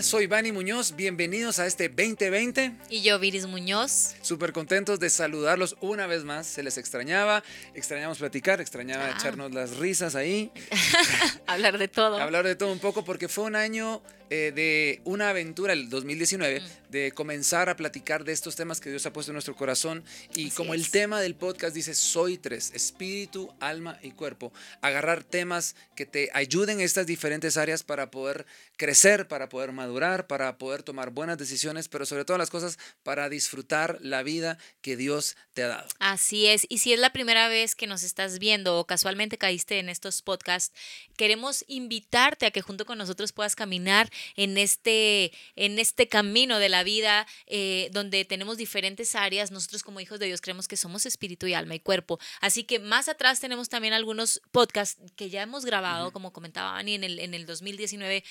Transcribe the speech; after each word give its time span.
tal? 0.00 0.04
Soy 0.04 0.26
Vani 0.26 0.52
Muñoz, 0.52 0.94
bienvenidos 0.96 1.58
a 1.58 1.66
este 1.66 1.88
2020. 1.88 2.72
Y 2.88 3.02
yo, 3.02 3.18
Viris 3.18 3.46
Muñoz. 3.46 4.14
Súper 4.22 4.52
contentos 4.52 4.98
de 5.00 5.10
saludarlos 5.10 5.76
una 5.80 6.06
vez 6.06 6.24
más. 6.24 6.46
Se 6.46 6.62
les 6.62 6.78
extrañaba, 6.78 7.42
extrañamos 7.74 8.18
platicar, 8.18 8.60
extrañaba 8.60 9.06
Ah. 9.06 9.14
echarnos 9.18 9.52
las 9.52 9.76
risas 9.76 10.14
ahí, 10.14 10.50
Hablar 11.46 11.78
de 11.78 11.88
todo. 11.88 12.18
hablar 12.18 12.44
de 12.46 12.54
todo 12.56 12.72
un 12.72 12.78
poco, 12.78 13.04
porque 13.04 13.28
fue 13.28 13.44
un 13.44 13.56
año 13.56 14.02
eh, 14.30 14.52
de 14.54 15.00
una 15.04 15.30
aventura, 15.30 15.72
el 15.72 15.90
2019, 15.90 16.60
Mm. 16.60 16.90
de 16.90 17.12
comenzar 17.12 17.68
a 17.68 17.76
platicar 17.76 18.24
de 18.24 18.32
estos 18.32 18.56
temas 18.56 18.80
que 18.80 18.90
Dios 18.90 19.04
ha 19.06 19.12
puesto 19.12 19.30
en 19.30 19.34
nuestro 19.34 19.54
corazón. 19.54 20.02
Y 20.34 20.46
Así 20.46 20.56
como 20.56 20.74
el 20.74 20.90
tema 20.90 21.20
del 21.20 21.34
podcast 21.34 21.74
dice, 21.74 21.94
soy 21.94 22.38
tres, 22.38 22.72
espíritu, 22.74 23.52
alma 23.60 23.98
y 24.02 24.10
cuerpo, 24.12 24.52
agarrar 24.80 25.22
temas 25.24 25.76
que 25.94 26.06
te 26.06 26.30
ayuden 26.32 26.78
en 26.78 26.84
estas 26.84 27.06
diferentes 27.06 27.56
áreas 27.56 27.82
para 27.82 28.10
poder 28.10 28.46
crecer, 28.76 29.28
para 29.28 29.48
poder 29.48 29.72
madurar, 29.72 30.26
para 30.26 30.58
poder 30.58 30.82
tomar 30.82 31.10
buenas 31.10 31.38
decisiones, 31.38 31.88
pero 31.88 32.06
sobre 32.06 32.24
todas 32.24 32.38
las 32.38 32.50
cosas, 32.50 32.78
para 33.02 33.28
disfrutar 33.28 33.98
la 34.00 34.22
vida 34.22 34.58
que 34.80 34.96
Dios 34.96 35.36
te 35.54 35.62
ha 35.64 35.68
dado. 35.68 35.88
Así 35.98 36.46
es. 36.46 36.66
Y 36.68 36.78
si 36.78 36.92
es 36.92 36.98
la 36.98 37.12
primera 37.12 37.48
vez 37.48 37.74
que 37.74 37.86
nos 37.86 38.02
estás 38.02 38.38
viendo 38.38 38.78
o 38.78 38.86
casualmente 38.86 39.38
caíste 39.38 39.78
en 39.78 39.88
estos 39.88 40.22
podcasts, 40.22 40.74
queremos 41.16 41.64
invitarte 41.68 42.46
a 42.46 42.50
que 42.50 42.62
junto 42.62 42.86
con 42.86 42.98
nosotros 42.98 43.32
puedas 43.32 43.54
caminar 43.56 44.10
en 44.36 44.58
este, 44.58 45.32
en 45.56 45.78
este 45.78 46.08
camino 46.08 46.58
de 46.58 46.68
la 46.68 46.82
vida 46.82 47.26
eh, 47.46 47.88
donde 47.92 48.24
tenemos 48.24 48.56
diferentes 48.56 49.14
áreas. 49.14 49.50
Nosotros 49.50 49.82
como 49.82 50.00
hijos 50.00 50.18
de 50.18 50.26
Dios 50.26 50.40
creemos 50.40 50.68
que 50.68 50.76
somos 50.76 51.06
espíritu 51.06 51.46
y 51.46 51.54
alma 51.54 51.74
y 51.74 51.80
cuerpo. 51.80 52.18
Así 52.40 52.64
que 52.64 52.78
más 52.78 53.08
atrás 53.08 53.40
tenemos 53.40 53.68
también 53.68 53.94
algunos 53.94 54.40
podcasts 54.52 55.00
que 55.16 55.30
ya 55.30 55.42
hemos 55.42 55.64
grabado, 55.64 56.12
como 56.12 56.32
comentaba 56.32 56.76
Ani, 56.76 56.94
en 56.94 57.04
el, 57.04 57.18
en 57.18 57.34
el 57.34 57.46
2019. 57.46 58.24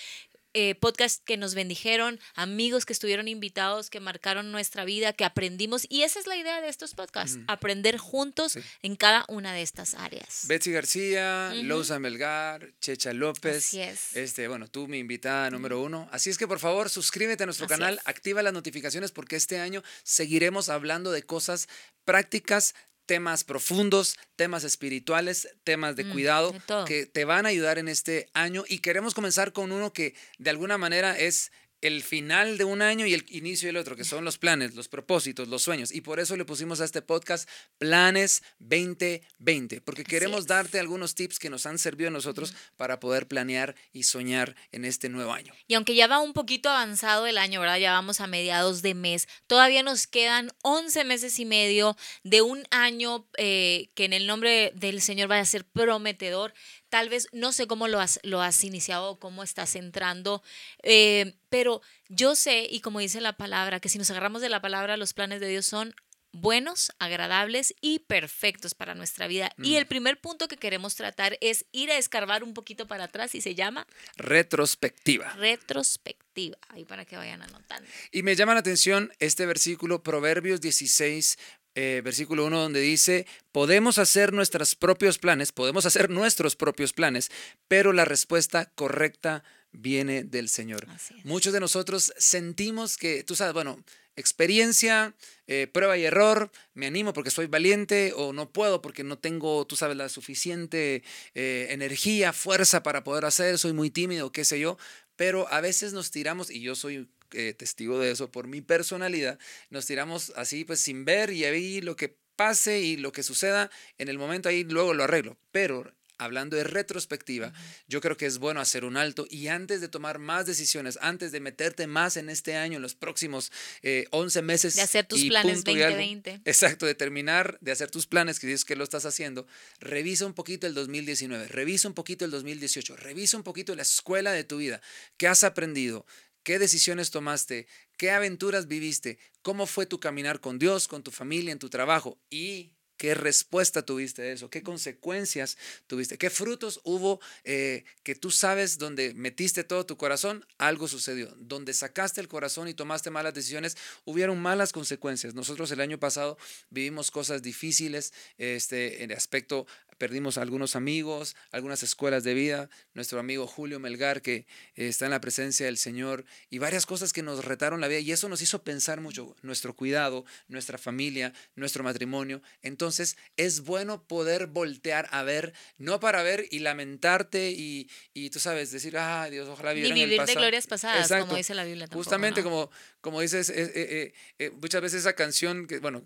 Eh, 0.54 0.76
podcasts 0.76 1.22
que 1.26 1.38
nos 1.38 1.54
bendijeron, 1.56 2.20
amigos 2.36 2.86
que 2.86 2.94
estuvieron 2.94 3.28
invitados, 3.28 3.90
que 3.90 4.00
marcaron 4.00 4.52
nuestra 4.52 4.84
vida, 4.86 5.14
que 5.14 5.24
aprendimos. 5.26 5.86
Y 5.90 6.04
esa 6.04 6.20
es 6.20 6.28
la 6.28 6.38
idea 6.38 6.62
de 6.62 6.70
estos 6.70 6.96
podcasts, 6.96 7.38
aprender 7.48 7.98
juntos 7.98 8.54
Sí. 8.54 8.62
en 8.82 8.96
cada 8.96 9.26
una 9.28 9.54
de 9.54 9.62
estas 9.62 9.94
áreas. 9.94 10.46
Betsy 10.48 10.72
García, 10.72 11.52
Ujú. 11.54 11.64
Lousa 11.64 12.00
Melgar, 12.00 12.74
Checha 12.82 13.14
López. 13.14 13.58
Así 13.68 13.82
es. 13.82 14.16
Este, 14.16 14.48
bueno, 14.48 14.68
tú 14.68 14.88
mi 14.88 14.98
invitada 15.00 15.50
número 15.52 15.82
uno. 15.82 16.10
Así 16.12 16.30
es 16.30 16.38
que 16.38 16.48
por 16.48 16.60
favor 16.60 16.90
suscríbete 16.90 17.44
a 17.44 17.46
nuestro 17.46 17.66
Así 17.66 17.74
canal, 17.74 17.96
es. 18.00 18.08
activa 18.08 18.42
las 18.42 18.54
notificaciones 18.54 19.12
porque 19.12 19.36
este 19.36 19.60
año 19.60 19.84
seguiremos 20.04 20.70
hablando 20.70 21.12
de 21.12 21.24
cosas 21.24 21.68
prácticas, 22.06 22.74
temas 23.10 23.44
profundos, 23.44 24.20
temas 24.36 24.64
espirituales, 24.64 25.50
temas 25.64 25.96
de 25.96 26.04
Mm, 26.04 26.12
cuidado 26.12 26.52
de 26.52 26.86
que 26.86 27.08
te 27.08 27.26
van 27.26 27.48
a 27.48 27.50
ayudar 27.50 27.80
en 27.80 27.88
este 27.88 28.30
año. 28.36 28.66
Y 28.68 28.80
queremos 28.80 29.16
comenzar 29.16 29.52
con 29.52 29.72
uno 29.72 29.92
que 29.94 30.14
de 30.38 30.52
alguna 30.52 30.78
manera 30.78 31.18
es 31.18 31.52
el 31.82 32.04
final 32.04 32.58
de 32.58 32.66
un 32.66 32.82
año 32.82 33.06
y 33.06 33.14
el 33.14 33.26
inicio 33.30 33.68
del 33.68 33.78
otro, 33.78 33.96
que 33.96 34.04
son 34.04 34.26
los 34.26 34.38
planes, 34.38 34.76
los 34.76 34.88
propósitos, 34.88 35.48
los 35.48 35.62
sueños. 35.62 35.92
Y 35.94 36.02
por 36.02 36.20
eso 36.20 36.36
le 36.36 36.46
pusimos 36.46 36.82
a 36.82 36.86
este 36.86 37.02
podcast 37.02 37.50
Planes 37.78 38.44
2020, 38.60 39.82
porque 39.82 40.04
queremos 40.04 40.48
darte 40.48 40.80
algunos 40.80 41.16
tips 41.16 41.40
que 41.40 41.50
nos 41.50 41.66
han 41.66 41.80
servido 41.80 42.10
a 42.10 42.12
nosotros 42.12 42.54
para 42.76 43.00
poder 43.00 43.28
planear 43.28 43.76
y 43.94 44.04
soñar 44.04 44.56
en 44.72 44.86
este 44.86 45.10
nuevo 45.10 45.32
año. 45.32 45.54
Y 45.68 45.76
aunque 45.76 45.96
ya 45.96 46.08
va 46.08 46.20
un 46.20 46.34
poquito 46.34 46.70
avanzado 46.70 47.28
el 47.28 47.38
año, 47.38 47.62
¿verdad? 47.62 47.78
Ya 47.78 47.94
vamos 47.94 48.20
a 48.20 48.28
mediados 48.28 48.82
de 48.82 48.94
mes. 48.94 49.28
Todavía 49.48 49.84
nos 49.84 50.08
quedan 50.08 50.52
11 50.64 51.04
meses 51.06 51.40
y 51.40 51.46
medio 51.46 51.96
de 52.24 52.42
un 52.42 52.64
año 52.72 53.28
eh, 53.38 53.90
que 53.96 54.06
en 54.06 54.14
el 54.14 54.28
nombre 54.28 54.72
del 54.76 55.02
Señor 55.02 55.28
vaya 55.28 55.42
a 55.42 55.46
ser 55.46 55.66
prometedor. 55.66 56.54
Tal 56.90 57.10
vez 57.10 57.28
no 57.32 57.52
sé 57.52 57.68
cómo 57.68 57.88
lo 57.88 58.00
has, 58.00 58.20
lo 58.24 58.42
has 58.42 58.64
iniciado 58.64 59.12
o 59.12 59.20
cómo 59.20 59.44
estás 59.44 59.76
entrando, 59.76 60.42
eh, 60.84 61.36
pero 61.50 61.82
yo 62.08 62.36
sé, 62.36 62.68
y 62.70 62.82
como 62.82 63.00
dice 63.00 63.22
la 63.22 63.34
palabra, 63.38 63.80
que 63.80 63.90
si 63.90 63.98
nos 63.98 64.10
agarramos 64.12 64.42
de 64.42 64.50
la 64.50 64.62
palabra, 64.62 64.98
los 64.98 65.14
planes 65.14 65.40
de 65.40 65.48
Dios 65.48 65.66
son 65.66 65.94
buenos, 66.32 66.92
agradables 67.00 67.74
y 67.82 68.00
perfectos 68.00 68.76
para 68.76 68.94
nuestra 68.94 69.26
vida. 69.26 69.52
Y 69.58 69.72
Mm. 69.72 69.76
el 69.78 69.86
primer 69.88 70.22
punto 70.22 70.48
que 70.48 70.58
queremos 70.58 70.94
tratar 70.96 71.36
es 71.42 71.66
ir 71.72 71.90
a 71.90 71.98
escarbar 71.98 72.44
un 72.44 72.54
poquito 72.54 72.88
para 72.88 73.06
atrás 73.06 73.34
y 73.34 73.42
se 73.42 73.56
llama 73.56 73.88
Retrospectiva. 74.16 75.34
retrospectiva. 75.34 76.58
Ahí 76.70 76.86
para 76.86 77.04
que 77.06 77.18
vayan 77.18 77.42
anotando. 77.42 77.90
Y 78.12 78.22
me 78.24 78.36
llama 78.36 78.54
la 78.54 78.60
atención 78.60 79.12
este 79.20 79.46
versículo, 79.46 80.04
Proverbios 80.04 80.62
16, 80.62 81.38
eh, 81.76 82.02
versículo 82.04 82.46
1, 82.46 82.60
donde 82.60 82.82
dice, 82.82 83.26
podemos 83.52 83.98
hacer 83.98 84.34
nuestros 84.34 84.76
propios 84.76 85.18
planes, 85.18 85.52
podemos 85.52 85.86
hacer 85.86 86.10
nuestros 86.10 86.56
propios 86.56 86.94
planes, 86.94 87.30
pero 87.68 87.94
la 87.94 88.06
respuesta 88.06 88.72
correcta 88.76 89.44
viene 89.72 90.24
del 90.24 90.50
Señor. 90.50 90.88
Muchos 91.24 91.54
de 91.54 91.60
nosotros 91.60 92.14
sentimos 92.18 92.98
que, 92.98 93.24
tú 93.24 93.36
sabes, 93.36 93.54
bueno, 93.54 93.84
experiencia, 94.16 95.16
eh, 95.48 95.68
prueba 95.72 95.98
y 95.98 96.04
error, 96.04 96.52
me 96.74 96.88
animo 96.88 97.14
porque 97.14 97.32
soy 97.32 97.46
valiente 97.46 98.14
o 98.16 98.34
no 98.34 98.52
puedo 98.52 98.82
porque 98.82 99.04
no 99.04 99.18
tengo, 99.18 99.66
tú 99.66 99.76
sabes, 99.76 99.96
la 99.96 100.10
suficiente 100.10 101.04
eh, 101.36 101.68
energía, 101.70 102.34
fuerza 102.34 102.84
para 102.84 103.04
poder 103.04 103.26
hacer, 103.26 103.58
soy 103.58 103.74
muy 103.74 103.90
tímido, 103.90 104.32
qué 104.32 104.44
sé 104.44 104.60
yo, 104.60 104.78
pero 105.16 105.48
a 105.52 105.62
veces 105.62 105.94
nos 105.94 106.12
tiramos, 106.12 106.52
y 106.52 106.62
yo 106.62 106.76
soy 106.76 107.10
eh, 107.34 107.54
testigo 107.54 108.00
de 108.00 108.12
eso 108.12 108.32
por 108.32 108.48
mi 108.48 108.62
personalidad, 108.62 109.40
nos 109.70 109.86
tiramos 109.86 110.34
así 110.36 110.66
pues 110.66 110.80
sin 110.80 111.06
ver 111.06 111.32
y 111.32 111.46
ahí 111.46 111.82
lo 111.82 111.96
que 111.96 112.18
pase 112.36 112.80
y 112.80 112.96
lo 112.96 113.12
que 113.12 113.22
suceda 113.22 113.70
en 113.98 114.08
el 114.08 114.18
momento 114.18 114.48
ahí 114.48 114.64
luego 114.64 114.94
lo 114.94 115.04
arreglo, 115.04 115.38
pero... 115.52 115.94
Hablando 116.22 116.58
de 116.58 116.66
retrospectiva, 116.66 117.54
yo 117.88 118.02
creo 118.02 118.18
que 118.18 118.26
es 118.26 118.40
bueno 118.40 118.60
hacer 118.60 118.84
un 118.84 118.98
alto 118.98 119.26
y 119.30 119.48
antes 119.48 119.80
de 119.80 119.88
tomar 119.88 120.20
más 120.20 120.46
decisiones, 120.46 121.00
antes 121.02 121.32
de 121.32 121.40
meterte 121.40 121.88
más 121.88 122.18
en 122.18 122.30
este 122.30 122.58
año, 122.58 122.76
en 122.76 122.82
los 122.82 122.94
próximos 122.94 123.54
eh, 123.84 124.06
11 124.12 124.42
meses. 124.42 124.76
De 124.76 124.82
hacer 124.82 125.06
tus 125.08 125.22
y 125.22 125.30
planes 125.30 125.60
punto 125.60 125.72
y 125.72 125.82
algo, 125.82 125.96
2020. 125.96 126.42
Exacto, 126.44 126.86
de 126.86 126.94
terminar 126.94 127.58
de 127.62 127.72
hacer 127.72 127.90
tus 127.90 128.06
planes, 128.06 128.38
que 128.42 128.48
dices 128.48 128.66
que 128.66 128.76
lo 128.76 128.84
estás 128.84 129.06
haciendo, 129.06 129.48
revisa 129.80 130.26
un 130.26 130.34
poquito 130.34 130.68
el 130.68 130.74
2019, 130.74 131.48
revisa 131.48 131.88
un 131.88 131.94
poquito 131.94 132.26
el 132.26 132.32
2018, 132.32 132.98
revisa 132.98 133.38
un 133.38 133.44
poquito 133.44 133.74
la 133.74 133.84
escuela 133.84 134.34
de 134.34 134.44
tu 134.44 134.58
vida, 134.58 134.82
qué 135.16 135.30
has 135.30 135.46
aprendido, 135.46 136.06
qué 136.50 136.58
decisiones 136.58 137.12
tomaste, 137.12 137.68
qué 137.96 138.10
aventuras 138.10 138.68
viviste, 138.68 139.20
cómo 139.44 139.68
fue 139.68 139.86
tu 139.86 140.00
caminar 140.00 140.40
con 140.40 140.58
Dios, 140.58 140.88
con 140.88 141.04
tu 141.04 141.12
familia, 141.12 141.52
en 141.52 141.60
tu 141.60 141.70
trabajo 141.70 142.18
y 142.32 142.72
qué 143.00 143.16
respuesta 143.16 143.82
tuviste 143.82 144.22
de 144.22 144.34
eso, 144.34 144.50
qué 144.50 144.62
consecuencias 144.62 145.58
tuviste, 145.88 146.18
qué 146.18 146.30
frutos 146.30 146.82
hubo 146.84 147.22
eh, 147.46 147.86
que 148.04 148.14
tú 148.14 148.30
sabes 148.30 148.78
donde 148.78 149.14
metiste 149.14 149.64
todo 149.64 149.86
tu 149.86 149.96
corazón, 149.96 150.46
algo 150.58 150.90
sucedió, 150.90 151.34
donde 151.40 151.74
sacaste 151.74 152.20
el 152.20 152.28
corazón 152.28 152.68
y 152.68 152.74
tomaste 152.74 153.10
malas 153.10 153.34
decisiones, 153.34 153.78
hubieron 154.04 154.42
malas 154.42 154.74
consecuencias. 154.74 155.34
Nosotros 155.34 155.72
el 155.72 155.80
año 155.80 155.98
pasado 155.98 156.38
vivimos 156.70 157.10
cosas 157.10 157.42
difíciles, 157.42 158.14
este, 158.38 159.02
en 159.02 159.14
aspecto 159.14 159.66
perdimos 159.98 160.38
algunos 160.38 160.76
amigos, 160.76 161.36
algunas 161.52 161.84
escuelas 161.84 162.24
de 162.24 162.34
vida, 162.34 162.70
nuestro 162.94 163.20
amigo 163.20 163.48
Julio 163.48 163.80
Melgar 163.80 164.22
que 164.22 164.46
eh, 164.76 164.88
está 164.88 165.06
en 165.06 165.12
la 165.12 165.22
presencia 165.22 165.66
del 165.68 165.78
Señor 165.78 166.26
y 166.50 166.58
varias 166.58 166.86
cosas 166.86 167.14
que 167.14 167.22
nos 167.22 167.46
retaron 167.46 167.82
la 167.82 167.88
vida 167.88 168.00
y 168.00 168.12
eso 168.12 168.30
nos 168.30 168.42
hizo 168.42 168.64
pensar 168.64 169.02
mucho. 169.02 169.36
Nuestro 169.42 169.76
cuidado, 169.76 170.26
nuestra 170.48 170.78
familia, 170.78 171.34
nuestro 171.56 171.84
matrimonio. 171.84 172.42
Entonces 172.62 172.89
es 173.38 173.62
bueno 173.62 174.04
poder 174.08 174.48
voltear 174.48 175.08
a 175.12 175.22
ver, 175.24 175.54
no 175.78 176.00
para 176.00 176.24
ver 176.24 176.46
y 176.50 176.60
lamentarte 176.60 177.52
y, 177.52 177.90
y 178.14 178.30
tú 178.32 178.40
sabes, 178.40 178.72
decir, 178.72 178.98
ah, 178.98 179.30
Dios, 179.30 179.48
ojalá 179.48 179.72
Ni 179.72 179.82
viviera 179.82 179.96
en 179.96 180.02
el 180.02 180.06
vivir 180.08 180.20
de 180.20 180.26
pasado". 180.26 180.40
glorias 180.40 180.66
pasadas, 180.68 181.02
Exacto. 181.02 181.26
como 181.28 181.38
dice 181.38 181.54
la 181.54 181.64
Biblia. 181.66 181.86
tampoco, 181.86 182.00
Justamente 182.04 182.42
¿no? 182.42 182.50
como, 182.50 182.72
como 183.02 183.22
dices, 183.22 183.50
eh, 183.50 183.72
eh, 183.76 184.14
eh, 184.40 184.50
muchas 184.60 184.82
veces 184.82 185.02
esa 185.02 185.14
canción 185.14 185.68
que, 185.68 185.80
bueno, 185.80 186.04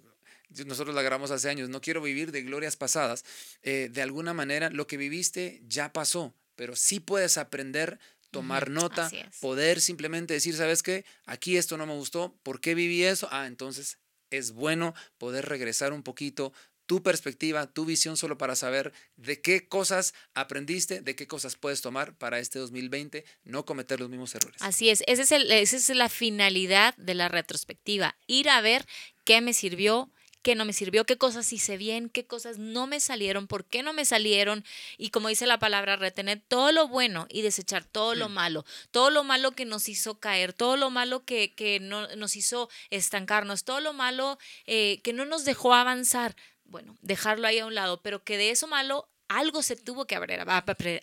nosotros 0.66 0.94
la 0.96 1.02
grabamos 1.02 1.32
hace 1.32 1.50
años, 1.50 1.70
no 1.70 1.82
quiero 1.82 2.02
vivir 2.02 2.32
de 2.32 2.42
glorias 2.44 2.76
pasadas, 2.76 3.24
de 3.64 4.02
alguna 4.02 4.34
manera 4.34 4.70
lo 4.70 4.86
que 4.86 4.98
viviste 4.98 5.62
ya 5.68 5.92
pasó, 5.94 6.36
pero 6.56 6.76
sí 6.76 7.00
puedes 7.00 7.38
aprender, 7.38 7.98
tomar 8.30 8.70
nota, 8.70 9.10
poder 9.40 9.82
simplemente 9.82 10.34
decir, 10.36 10.56
¿sabes 10.56 10.84
qué? 10.84 11.06
Aquí 11.26 11.58
esto 11.58 11.76
no 11.78 11.88
me 11.88 11.94
gustó, 11.94 12.36
¿por 12.44 12.62
qué 12.62 12.76
viví 12.76 13.04
eso? 13.04 13.28
Ah, 13.32 13.48
entonces 13.48 13.98
es 14.30 14.52
bueno 14.52 14.94
poder 15.18 15.46
regresar 15.48 15.94
un 15.94 16.04
poquito 16.04 16.54
tu 16.94 17.02
perspectiva, 17.02 17.66
tu 17.66 17.86
visión 17.86 18.18
solo 18.18 18.38
para 18.38 18.56
saber 18.56 18.94
de 19.18 19.42
qué 19.42 19.68
cosas 19.68 20.14
aprendiste, 20.36 21.02
de 21.02 21.16
qué 21.16 21.26
cosas 21.26 21.56
puedes 21.56 21.82
tomar 21.82 22.16
para 22.16 22.38
este 22.38 22.60
2020, 22.60 23.26
no 23.46 23.66
cometer 23.66 24.00
los 24.00 24.10
mismos 24.10 24.36
errores. 24.36 24.62
Así 24.62 24.92
es, 24.92 25.04
ese 25.08 25.24
es 25.24 25.32
el, 25.32 25.52
esa 25.52 25.76
es 25.76 25.90
la 25.90 26.08
finalidad 26.08 26.96
de 26.98 27.16
la 27.16 27.30
retrospectiva, 27.30 28.16
ir 28.28 28.48
a 28.48 28.62
ver 28.62 28.86
qué 29.24 29.42
me 29.42 29.56
sirvió, 29.56 30.12
qué 30.44 30.54
no 30.54 30.66
me 30.66 30.74
sirvió, 30.74 31.06
qué 31.06 31.18
cosas 31.18 31.52
hice 31.52 31.78
bien, 31.78 32.10
qué 32.10 32.28
cosas 32.28 32.60
no 32.60 32.86
me 32.86 33.00
salieron, 33.00 33.48
por 33.48 33.66
qué 33.66 33.82
no 33.82 33.94
me 33.94 34.06
salieron 34.06 34.64
y 34.98 35.10
como 35.10 35.30
dice 35.30 35.48
la 35.48 35.58
palabra, 35.58 35.96
retener 35.96 36.44
todo 36.48 36.72
lo 36.72 36.88
bueno 36.88 37.26
y 37.30 37.42
desechar 37.42 37.86
todo 37.86 38.14
lo 38.14 38.30
malo, 38.30 38.66
todo 38.92 39.10
lo 39.10 39.24
malo 39.24 39.54
que 39.54 39.66
nos 39.66 39.90
hizo 39.90 40.20
caer, 40.20 40.54
todo 40.54 40.78
lo 40.78 40.92
malo 40.92 41.26
que, 41.26 41.56
que 41.56 41.80
no, 41.80 42.14
nos 42.18 42.36
hizo 42.36 42.70
estancarnos, 42.92 43.64
todo 43.64 43.80
lo 43.80 43.94
malo 43.94 44.38
eh, 44.68 45.00
que 45.02 45.14
no 45.14 45.26
nos 45.26 45.44
dejó 45.46 45.74
avanzar. 45.74 46.36
Bueno, 46.74 46.98
dejarlo 47.02 47.46
ahí 47.46 47.60
a 47.60 47.68
un 47.68 47.76
lado, 47.76 48.02
pero 48.02 48.24
que 48.24 48.36
de 48.36 48.50
eso 48.50 48.66
malo 48.66 49.08
algo 49.28 49.62
se 49.62 49.76
tuvo 49.76 50.08
que 50.08 50.16
haber 50.16 50.44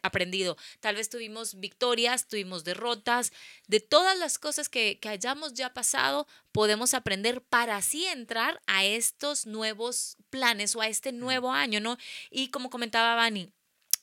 aprendido. 0.02 0.56
Tal 0.80 0.96
vez 0.96 1.08
tuvimos 1.08 1.60
victorias, 1.60 2.26
tuvimos 2.26 2.64
derrotas. 2.64 3.32
De 3.68 3.78
todas 3.78 4.18
las 4.18 4.40
cosas 4.40 4.68
que, 4.68 4.98
que 4.98 5.08
hayamos 5.08 5.54
ya 5.54 5.72
pasado, 5.72 6.26
podemos 6.50 6.92
aprender 6.92 7.40
para 7.40 7.76
así 7.76 8.04
entrar 8.04 8.60
a 8.66 8.84
estos 8.84 9.46
nuevos 9.46 10.16
planes 10.28 10.74
o 10.74 10.80
a 10.80 10.88
este 10.88 11.12
nuevo 11.12 11.52
año, 11.52 11.78
¿no? 11.78 11.98
Y 12.32 12.48
como 12.48 12.68
comentaba 12.68 13.14
Vani, 13.14 13.52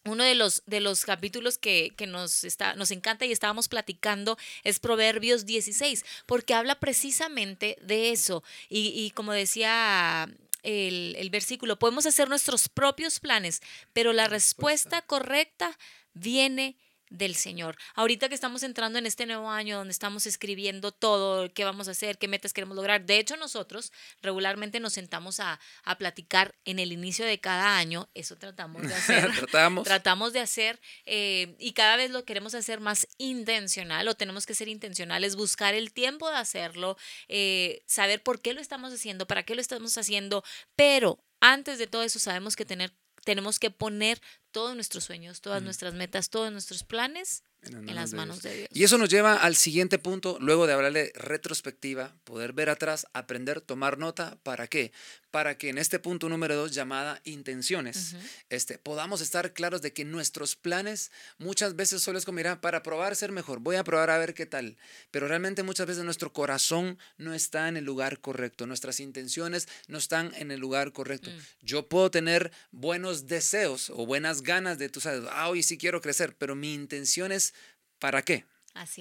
uno 0.06 0.24
de 0.24 0.36
los, 0.36 0.64
de 0.66 0.80
los 0.80 1.04
capítulos 1.04 1.58
que, 1.58 1.94
nos, 2.08 2.46
está, 2.46 2.76
nos 2.76 2.92
encanta 2.92 3.26
y 3.26 3.34
estábamos 3.34 3.68
platicando 3.68 4.38
es 4.64 4.80
Proverbios 4.80 5.46
16, 5.46 6.06
porque 6.26 6.54
habla 6.54 6.80
precisamente 6.80 7.78
de 7.82 8.12
eso. 8.14 8.42
Y, 8.70 8.88
y 8.88 9.12
como 9.12 9.34
decía 9.34 10.30
el, 10.64 11.16
el, 11.18 11.30
versículo, 11.30 11.80
podemos 11.80 12.06
hacer 12.06 12.30
nuestros 12.30 12.70
propios 12.70 13.20
planes, 13.20 13.62
pero 13.94 14.14
la 14.14 14.28
respuesta 14.28 15.02
correcta 15.02 15.78
viene 16.14 16.78
del 17.10 17.36
Señor. 17.36 17.78
Ahorita 17.96 18.30
que 18.30 18.36
estamos 18.36 18.64
entrando 18.64 19.00
en 19.00 19.06
este 19.06 19.26
nuevo 19.26 19.50
año 19.50 19.78
donde 19.78 19.92
estamos 19.92 20.26
escribiendo 20.26 20.92
todo, 20.92 21.52
qué 21.54 21.64
vamos 21.64 21.88
a 21.88 21.92
hacer, 21.92 22.18
qué 22.18 22.28
metas 22.28 22.54
queremos 22.54 22.76
lograr. 22.76 23.06
De 23.06 23.20
hecho, 23.20 23.38
nosotros 23.38 23.92
regularmente 24.22 24.80
nos 24.80 24.94
sentamos 24.94 25.40
a, 25.40 25.60
a 25.84 25.98
platicar 25.98 26.56
en 26.66 26.80
el 26.80 26.92
inicio 26.92 27.26
de 27.26 27.40
cada 27.40 27.78
año. 27.78 28.10
Eso 28.14 28.36
tratamos 28.36 28.82
de 28.84 28.94
hacer. 28.96 29.32
tratamos. 29.36 29.84
Tratamos 29.86 30.34
de 30.34 30.40
hacer 30.40 30.80
eh, 31.06 31.56
y 31.60 31.74
cada 31.74 31.96
vez 31.96 32.12
lo 32.12 32.26
queremos 32.26 32.56
hacer 32.56 32.80
más 32.80 33.08
intencional 33.18 34.08
o 34.08 34.16
tenemos 34.16 34.46
que 34.46 34.56
ser 34.56 34.68
intencionales, 34.68 35.36
buscar 35.36 35.74
el 35.74 35.94
tiempo 35.94 36.30
de 36.30 36.38
hacerlo, 36.38 36.98
eh, 37.28 37.84
saber 37.86 38.22
por 38.22 38.42
qué 38.42 38.54
lo 38.54 38.62
estamos 38.62 38.94
haciendo, 38.94 39.28
para 39.28 39.44
qué 39.44 39.56
lo 39.56 39.62
estamos 39.62 39.98
haciendo, 39.98 40.44
pero 40.76 41.24
antes 41.40 41.78
de 41.80 41.88
todo 41.88 42.04
eso 42.04 42.20
sabemos 42.20 42.56
que 42.56 42.66
tener 42.66 42.94
tenemos 43.24 43.60
que 43.60 43.72
poner 43.72 44.22
todos 44.52 44.76
nuestros 44.76 45.04
sueños, 45.04 45.42
todas 45.42 45.62
nuestras 45.62 45.94
metas, 45.94 46.30
todos 46.30 46.52
nuestros 46.52 46.84
planes 46.84 47.44
en 47.64 47.96
las 47.96 48.14
manos, 48.14 48.42
de, 48.42 48.56
Dios. 48.56 48.70
Y 48.74 48.84
eso 48.84 48.98
nos 48.98 49.10
lleva 49.10 49.36
al 49.36 49.56
siguiente 49.56 50.00
punto, 50.00 50.38
luego 50.40 50.68
de 50.68 50.74
hablarle 50.74 51.12
retrospectiva, 51.16 52.16
poder 52.24 52.54
ver 52.54 52.70
atrás, 52.70 53.06
aprender, 53.14 53.62
tomar 53.62 53.98
nota, 53.98 54.38
¿para 54.44 54.68
qué? 54.68 54.92
Para 55.32 55.58
que 55.58 55.70
en 55.70 55.78
este 55.78 56.00
punto 56.00 56.30
número 56.30 56.56
dos, 56.56 56.72
llamada 56.72 57.22
intenciones, 57.26 58.16
este, 58.50 58.78
podamos 58.78 59.22
estar 59.22 59.54
claros 59.54 59.82
de 59.82 59.92
que 59.92 60.06
nuestros 60.06 60.56
planes 60.56 61.12
muchas 61.38 61.76
veces 61.76 62.02
solo 62.02 62.18
es 62.18 62.26
como, 62.26 62.38
mira, 62.38 62.62
para 62.62 62.82
probar 62.82 63.16
ser 63.16 63.32
mejor, 63.32 63.60
voy 63.60 63.76
a 63.76 63.84
probar 63.84 64.10
a 64.10 64.18
ver 64.18 64.34
qué 64.34 64.46
tal, 64.46 64.78
pero 65.12 65.28
realmente 65.28 65.64
muchas 65.64 65.86
veces 65.86 66.04
nuestro 66.04 66.32
corazón 66.32 66.98
no 67.18 67.34
está 67.34 67.68
en 67.68 67.78
el 67.78 67.84
lugar 67.84 68.20
correcto, 68.20 68.68
nuestras 68.68 69.00
intenciones 69.00 69.68
no 69.88 69.98
están 69.98 70.34
en 70.36 70.52
el 70.52 70.60
lugar 70.60 70.94
correcto. 70.94 71.30
Mm. 71.30 71.40
Yo 71.62 71.88
puedo 71.90 72.10
tener 72.10 72.52
buenos 72.72 73.28
deseos 73.28 73.90
o 73.90 74.06
buenas 74.06 74.42
ganas 74.44 74.78
de, 74.78 74.90
tú 74.90 75.02
sabes, 75.02 75.24
ah, 75.32 75.50
hoy 75.50 75.62
sí 75.62 75.78
quiero 75.78 76.02
crecer, 76.02 76.36
pero 76.38 76.56
mi 76.56 76.74
intención 76.74 77.32
es 77.32 77.54
¿Para 78.00 78.22
qué? 78.22 78.46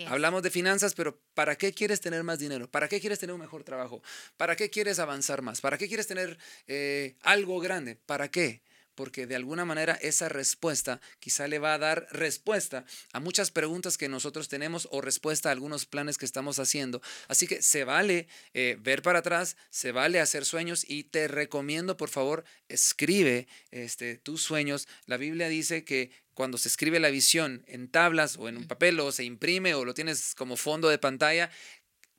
Hablamos 0.08 0.43
de 0.43 0.50
finanzas, 0.50 0.94
pero 0.94 1.20
¿para 1.34 1.56
qué 1.56 1.73
quieres 1.73 2.00
tener 2.00 2.23
más 2.23 2.38
dinero? 2.38 2.70
¿Para 2.70 2.88
qué 2.88 3.00
quieres 3.00 3.19
tener 3.19 3.34
un 3.34 3.40
mejor 3.40 3.64
trabajo? 3.64 4.02
¿Para 4.37 4.56
qué 4.56 4.70
quieres 4.70 4.99
avanzar 4.99 5.43
más? 5.43 5.61
¿Para 5.61 5.78
qué 5.78 5.88
quieres 5.88 6.06
tener 6.06 6.38
eh, 6.67 7.17
algo 7.23 7.61
grande? 7.61 7.96
¿Para 7.96 8.31
qué? 8.31 8.62
porque 8.96 9.26
de 9.26 9.37
alguna 9.37 9.64
manera 9.64 9.93
esa 10.02 10.28
respuesta 10.28 11.00
quizá 11.20 11.46
le 11.46 11.61
va 11.61 11.75
a 11.75 11.78
dar 11.78 12.08
respuesta 12.11 12.84
a 13.12 13.20
muchas 13.20 13.52
preguntas 13.52 13.96
que 13.96 14.08
nosotros 14.08 14.49
tenemos 14.49 14.88
o 14.90 15.00
respuesta 15.00 15.50
a 15.50 15.52
algunos 15.52 15.87
planes 15.87 16.19
que 16.19 16.25
estamos 16.25 16.58
haciendo. 16.58 17.00
Así 17.29 17.46
que 17.46 17.62
se 17.62 17.84
vale 17.84 18.26
eh, 18.55 18.76
ver 18.81 19.02
para 19.02 19.20
atrás, 19.20 19.56
se 19.70 19.93
vale 19.93 20.19
hacer 20.19 20.44
sueños 20.44 20.84
y 20.88 21.05
te 21.05 21.29
recomiendo, 21.29 21.96
por 21.96 22.08
favor, 22.08 22.44
escribe 22.69 23.46
este, 23.70 24.17
tus 24.17 24.43
sueños. 24.43 24.88
La 25.05 25.19
Biblia 25.19 25.49
dice 25.49 25.84
que 25.84 26.11
cuando 26.37 26.59
se 26.59 26.69
escribe 26.69 27.00
la 27.00 27.09
visión 27.09 27.65
en 27.67 27.88
tablas 27.88 28.37
o 28.37 28.47
en 28.50 28.59
un 28.59 28.69
papel 28.69 29.00
o 29.00 29.11
se 29.11 29.25
imprime 29.25 29.75
o 29.75 29.87
lo 29.87 29.94
tienes 29.94 30.35
como 30.35 30.59
fondo 30.59 30.91
de 30.91 30.99
pantalla, 30.99 31.50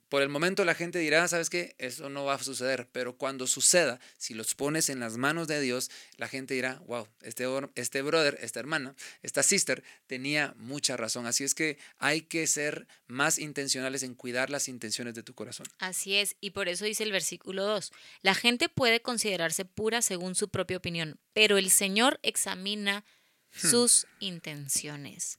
por 0.10 0.24
el 0.24 0.30
momento 0.30 0.66
la 0.66 0.74
gente 0.74 0.98
dirá, 0.98 1.28
¿sabes 1.28 1.52
qué? 1.52 1.75
Eso 1.78 2.10
no 2.10 2.25
va 2.25 2.34
a 2.34 2.44
suceder, 2.44 2.88
pero 2.92 3.16
cuando 3.16 3.46
suceda, 3.46 4.00
si 4.18 4.34
los 4.34 4.56
pones 4.56 4.90
en 4.90 5.00
las 5.00 5.18
manos 5.18 5.48
de 5.48 5.62
Dios, 5.62 5.92
la 6.16 6.28
gente 6.28 6.56
dirá, 6.56 6.81
wow, 6.88 7.08
este, 7.22 7.46
este 7.75 8.02
brother, 8.02 8.40
esta 8.42 8.60
hermana, 8.60 8.96
esta 9.22 9.44
sister 9.44 9.84
tenía 10.08 10.56
mucha 10.58 10.98
razón. 10.98 11.28
Así 11.28 11.44
es 11.44 11.54
que 11.54 11.78
hay 12.00 12.22
que 12.22 12.48
ser 12.48 12.88
más 13.06 13.38
intencionales 13.38 14.02
en 14.02 14.16
cuidar 14.16 14.50
las 14.50 14.68
intenciones 14.68 15.13
de 15.13 15.22
tu 15.22 15.36
corazón. 15.36 15.68
Así 15.78 16.16
es, 16.16 16.38
y 16.42 16.52
por 16.52 16.70
eso 16.70 16.86
dice 16.86 17.04
el 17.04 17.12
versículo 17.12 17.66
2, 17.66 17.92
la 18.24 18.34
gente 18.34 18.68
puede 18.68 19.02
considerarse 19.02 19.63
pura 19.63 20.02
según 20.02 20.34
su 20.34 20.50
propia 20.50 20.78
opinión, 20.78 21.20
pero 21.34 21.58
el 21.58 21.70
Señor 21.70 22.20
examina 22.24 23.06
hmm. 23.54 23.68
sus 23.70 24.08
intenciones. 24.20 25.38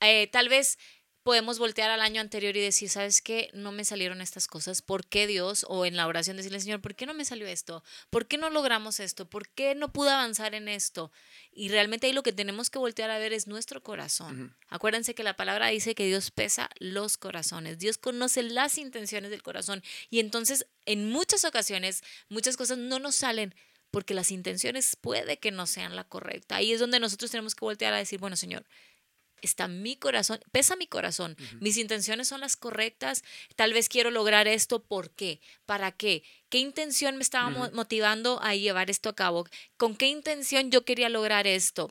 Eh, 0.00 0.28
tal 0.28 0.48
vez 0.48 0.78
podemos 1.26 1.58
voltear 1.58 1.90
al 1.90 2.02
año 2.02 2.20
anterior 2.20 2.56
y 2.56 2.60
decir, 2.60 2.88
¿sabes 2.88 3.20
qué? 3.20 3.50
No 3.52 3.72
me 3.72 3.84
salieron 3.84 4.20
estas 4.20 4.46
cosas. 4.46 4.80
¿Por 4.80 5.08
qué 5.08 5.26
Dios? 5.26 5.66
O 5.68 5.84
en 5.84 5.96
la 5.96 6.06
oración 6.06 6.36
decirle, 6.36 6.60
Señor, 6.60 6.80
¿por 6.80 6.94
qué 6.94 7.04
no 7.04 7.14
me 7.14 7.24
salió 7.24 7.48
esto? 7.48 7.82
¿Por 8.10 8.28
qué 8.28 8.38
no 8.38 8.48
logramos 8.48 9.00
esto? 9.00 9.28
¿Por 9.28 9.48
qué 9.48 9.74
no 9.74 9.92
pude 9.92 10.10
avanzar 10.10 10.54
en 10.54 10.68
esto? 10.68 11.10
Y 11.50 11.68
realmente 11.68 12.06
ahí 12.06 12.12
lo 12.12 12.22
que 12.22 12.32
tenemos 12.32 12.70
que 12.70 12.78
voltear 12.78 13.10
a 13.10 13.18
ver 13.18 13.32
es 13.32 13.48
nuestro 13.48 13.82
corazón. 13.82 14.56
Acuérdense 14.68 15.16
que 15.16 15.24
la 15.24 15.34
palabra 15.34 15.66
dice 15.66 15.96
que 15.96 16.06
Dios 16.06 16.30
pesa 16.30 16.70
los 16.78 17.16
corazones. 17.18 17.80
Dios 17.80 17.98
conoce 17.98 18.44
las 18.44 18.78
intenciones 18.78 19.32
del 19.32 19.42
corazón. 19.42 19.82
Y 20.10 20.20
entonces, 20.20 20.68
en 20.84 21.10
muchas 21.10 21.44
ocasiones, 21.44 22.04
muchas 22.28 22.56
cosas 22.56 22.78
no 22.78 23.00
nos 23.00 23.16
salen 23.16 23.52
porque 23.96 24.12
las 24.12 24.30
intenciones 24.30 24.94
puede 24.94 25.38
que 25.38 25.50
no 25.50 25.66
sean 25.66 25.96
la 25.96 26.04
correcta. 26.04 26.56
Ahí 26.56 26.70
es 26.70 26.80
donde 26.80 27.00
nosotros 27.00 27.30
tenemos 27.30 27.54
que 27.54 27.64
voltear 27.64 27.94
a 27.94 27.96
decir, 27.96 28.20
bueno, 28.20 28.36
Señor, 28.36 28.66
está 29.40 29.68
mi 29.68 29.96
corazón, 29.96 30.38
pesa 30.52 30.76
mi 30.76 30.86
corazón, 30.86 31.34
mis 31.60 31.78
intenciones 31.78 32.28
son 32.28 32.42
las 32.42 32.56
correctas, 32.56 33.24
tal 33.54 33.72
vez 33.72 33.88
quiero 33.88 34.10
lograr 34.10 34.48
esto, 34.48 34.84
¿por 34.84 35.12
qué? 35.12 35.40
¿Para 35.64 35.92
qué? 35.92 36.24
¿Qué 36.50 36.58
intención 36.58 37.16
me 37.16 37.22
estaba 37.22 37.70
motivando 37.70 38.38
a 38.42 38.54
llevar 38.54 38.90
esto 38.90 39.08
a 39.08 39.14
cabo? 39.14 39.46
¿Con 39.78 39.96
qué 39.96 40.08
intención 40.08 40.70
yo 40.70 40.84
quería 40.84 41.08
lograr 41.08 41.46
esto? 41.46 41.88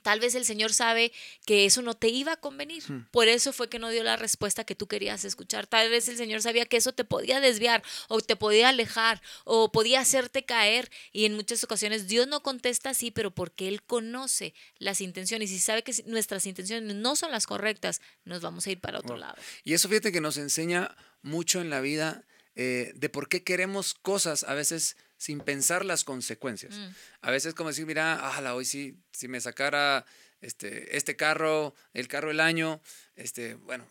Tal 0.00 0.20
vez 0.20 0.34
el 0.34 0.44
Señor 0.44 0.72
sabe 0.72 1.12
que 1.46 1.64
eso 1.64 1.82
no 1.82 1.94
te 1.94 2.08
iba 2.08 2.32
a 2.32 2.36
convenir. 2.36 2.82
Por 3.10 3.28
eso 3.28 3.52
fue 3.52 3.68
que 3.68 3.78
no 3.78 3.90
dio 3.90 4.02
la 4.02 4.16
respuesta 4.16 4.64
que 4.64 4.74
tú 4.74 4.86
querías 4.86 5.24
escuchar. 5.24 5.66
Tal 5.66 5.90
vez 5.90 6.08
el 6.08 6.16
Señor 6.16 6.42
sabía 6.42 6.66
que 6.66 6.76
eso 6.76 6.92
te 6.92 7.04
podía 7.04 7.40
desviar 7.40 7.82
o 8.08 8.20
te 8.20 8.36
podía 8.36 8.68
alejar 8.70 9.22
o 9.44 9.72
podía 9.72 10.00
hacerte 10.00 10.44
caer. 10.44 10.90
Y 11.12 11.24
en 11.24 11.34
muchas 11.34 11.62
ocasiones 11.64 12.08
Dios 12.08 12.26
no 12.26 12.42
contesta 12.42 12.90
así, 12.90 13.10
pero 13.10 13.30
porque 13.30 13.68
Él 13.68 13.82
conoce 13.82 14.54
las 14.78 15.00
intenciones 15.00 15.50
y 15.50 15.58
sabe 15.58 15.82
que 15.82 15.92
nuestras 16.06 16.46
intenciones 16.46 16.94
no 16.94 17.16
son 17.16 17.30
las 17.30 17.46
correctas, 17.46 18.00
nos 18.24 18.40
vamos 18.40 18.66
a 18.66 18.70
ir 18.70 18.80
para 18.80 18.98
otro 18.98 19.16
lado. 19.16 19.36
Y 19.64 19.74
eso 19.74 19.88
fíjate 19.88 20.12
que 20.12 20.20
nos 20.20 20.36
enseña 20.36 20.96
mucho 21.22 21.60
en 21.60 21.70
la 21.70 21.80
vida 21.80 22.24
eh, 22.54 22.92
de 22.94 23.08
por 23.08 23.28
qué 23.28 23.42
queremos 23.42 23.94
cosas 23.94 24.44
a 24.44 24.54
veces 24.54 24.96
sin 25.20 25.40
pensar 25.40 25.84
las 25.84 26.02
consecuencias. 26.02 26.74
Mm. 26.74 26.88
A 27.20 27.30
veces 27.30 27.52
como 27.52 27.68
decir, 27.68 27.84
mira, 27.84 28.18
ah, 28.22 28.54
hoy 28.54 28.64
sí, 28.64 28.96
si 29.12 29.28
me 29.28 29.38
sacara 29.38 30.06
este, 30.40 30.96
este 30.96 31.14
carro, 31.14 31.74
el 31.92 32.08
carro 32.08 32.28
del 32.28 32.40
año, 32.40 32.80
este, 33.16 33.54
bueno, 33.56 33.86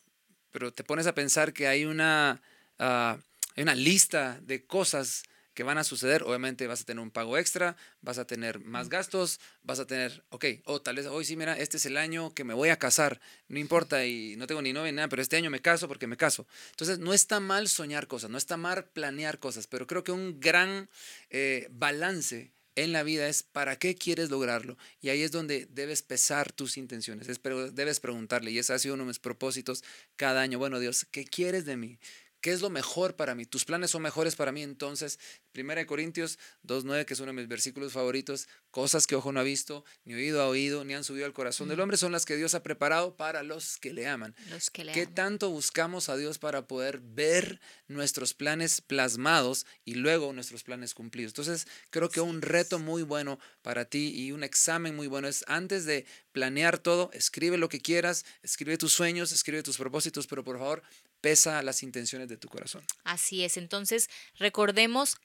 pero 0.52 0.74
te 0.74 0.84
pones 0.84 1.06
a 1.06 1.14
pensar 1.14 1.54
que 1.54 1.68
hay 1.68 1.86
una, 1.86 2.42
ah, 2.80 3.20
hay 3.56 3.62
una 3.62 3.76
lista 3.76 4.40
de 4.42 4.66
cosas 4.66 5.22
que 5.60 5.64
van 5.64 5.78
a 5.78 5.84
suceder. 5.84 6.24
Obviamente 6.24 6.68
vas 6.68 6.84
a 6.84 6.86
tener 6.86 7.04
un 7.04 7.12
pago 7.12 7.38
extra, 7.38 7.76
vas 8.00 8.18
a 8.18 8.24
tener 8.26 8.62
más 8.62 8.88
gastos, 8.88 9.42
vas 9.62 9.82
a 9.82 9.86
tener, 9.86 10.24
ok, 10.30 10.46
o 10.64 10.82
tal 10.82 10.96
vez 10.96 11.06
hoy 11.08 11.26
sí, 11.26 11.36
mira, 11.36 11.60
este 11.60 11.76
es 11.76 11.86
el 11.86 11.98
año 11.98 12.34
que 12.34 12.46
me 12.46 12.54
voy 12.54 12.70
a 12.70 12.80
casar, 12.80 13.20
no 13.50 13.60
importa 13.60 14.06
y 14.06 14.38
no 14.38 14.48
tengo 14.48 14.62
ni 14.62 14.72
novia 14.72 14.94
ni 14.94 14.96
nada, 14.96 15.10
pero 15.10 15.22
este 15.22 15.36
año 15.36 15.50
me 15.50 15.60
caso 15.60 15.90
porque 15.90 16.08
me 16.08 16.16
caso. 16.16 16.48
Entonces, 16.70 17.00
no 17.00 17.14
está 17.14 17.42
mal 17.42 17.68
soñar 17.68 18.08
cosas, 18.08 18.30
no 18.30 18.38
está 18.38 18.56
mal 18.56 18.86
planear 18.86 19.40
cosas, 19.40 19.68
pero 19.68 19.86
creo 19.86 20.06
que 20.06 20.14
un 20.14 20.40
gran 20.40 20.88
eh, 21.30 21.68
balance 21.72 22.54
en 22.76 22.94
la 22.94 23.04
vida 23.04 23.28
es 23.28 23.44
para 23.44 23.78
qué 23.78 23.96
quieres 23.96 24.30
lograrlo. 24.30 24.78
Y 25.02 25.10
ahí 25.10 25.24
es 25.24 25.34
donde 25.34 25.68
debes 25.70 26.04
pesar 26.04 26.54
tus 26.54 26.78
intenciones, 26.78 27.28
debes 27.28 28.00
preguntarle, 28.00 28.52
y 28.52 28.60
ese 28.60 28.72
ha 28.72 28.80
sido 28.80 28.94
uno 28.94 29.04
de 29.04 29.10
mis 29.10 29.20
propósitos 29.20 29.84
cada 30.16 30.40
año. 30.40 30.58
Bueno, 30.58 30.80
Dios, 30.80 31.06
¿qué 31.12 31.26
quieres 31.26 31.66
de 31.66 31.76
mí? 31.76 32.00
¿Qué 32.42 32.52
es 32.52 32.62
lo 32.62 32.70
mejor 32.70 33.16
para 33.16 33.36
mí? 33.36 33.46
Tus 33.46 33.66
planes 33.66 33.92
son 33.92 34.02
mejores 34.02 34.36
para 34.36 34.52
mí. 34.52 34.64
Entonces, 34.64 35.20
1 35.56 35.86
Corintios 35.86 36.40
2.9, 36.66 37.06
que 37.06 37.14
es 37.14 37.20
uno 37.20 37.34
de 37.34 37.42
mis 37.42 37.48
versículos 37.48 37.92
favoritos, 37.92 38.48
cosas 38.72 39.08
que 39.08 39.16
ojo 39.16 39.32
no 39.32 39.40
ha 39.40 39.44
visto, 39.44 39.84
ni 40.06 40.14
oído 40.14 40.42
ha 40.42 40.48
oído, 40.48 40.86
ni 40.86 40.94
han 40.94 41.04
subido 41.04 41.26
al 41.26 41.34
corazón 41.34 41.68
del 41.68 41.80
hombre, 41.80 41.98
son 41.98 42.12
las 42.12 42.26
que 42.26 42.38
Dios 42.38 42.54
ha 42.54 42.64
preparado 42.64 43.18
para 43.18 43.44
los 43.44 43.78
que 43.78 43.94
le 43.94 44.08
aman. 44.08 44.36
Los 44.50 44.70
que 44.70 44.86
le 44.86 44.94
¿Qué 44.94 45.06
tanto 45.06 45.50
buscamos 45.50 46.08
a 46.08 46.16
Dios 46.16 46.38
para 46.38 46.68
poder 46.68 47.00
ver 47.00 47.60
nuestros 47.88 48.34
planes 48.34 48.82
plasmados 48.82 49.66
y 49.84 49.96
luego 49.96 50.32
nuestros 50.32 50.64
planes 50.64 50.94
cumplidos? 50.94 51.32
Entonces, 51.32 51.68
creo 51.90 52.10
que 52.10 52.22
un 52.22 52.42
reto 52.42 52.80
muy 52.80 53.04
bueno 53.04 53.40
para 53.62 53.86
ti 53.86 54.14
y 54.16 54.32
un 54.32 54.44
examen 54.44 54.96
muy 54.96 55.08
bueno 55.08 55.28
es 55.28 55.44
antes 55.48 55.86
de 55.86 56.06
planear 56.32 56.78
todo, 56.78 57.10
escribe 57.14 57.58
lo 57.58 57.70
que 57.70 57.82
quieras, 57.82 58.26
escribe 58.44 58.78
tus 58.78 58.94
sueños, 58.94 59.32
escribe 59.32 59.64
tus 59.64 59.78
propósitos, 59.78 60.28
pero 60.28 60.44
por 60.44 60.58
favor, 60.58 60.84
pesa 61.22 61.62
las 61.64 61.84
intenciones 61.84 62.28
de 62.28 62.38
tu 62.38 62.48
corazón. 62.48 62.84
Así 63.04 63.44
es, 63.44 63.58
entonces 63.58 64.10
recordemos 64.36 65.18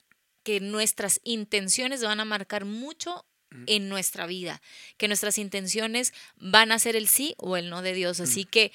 que 0.43 0.59
nuestras 0.59 1.19
intenciones 1.23 2.03
van 2.03 2.19
a 2.19 2.25
marcar 2.25 2.65
mucho 2.65 3.25
en 3.67 3.89
nuestra 3.89 4.27
vida, 4.27 4.61
que 4.97 5.07
nuestras 5.07 5.37
intenciones 5.37 6.13
van 6.35 6.71
a 6.71 6.79
ser 6.79 6.95
el 6.95 7.07
sí 7.07 7.35
o 7.37 7.57
el 7.57 7.69
no 7.69 7.81
de 7.81 7.93
Dios. 7.93 8.19
Así 8.19 8.43
que 8.43 8.71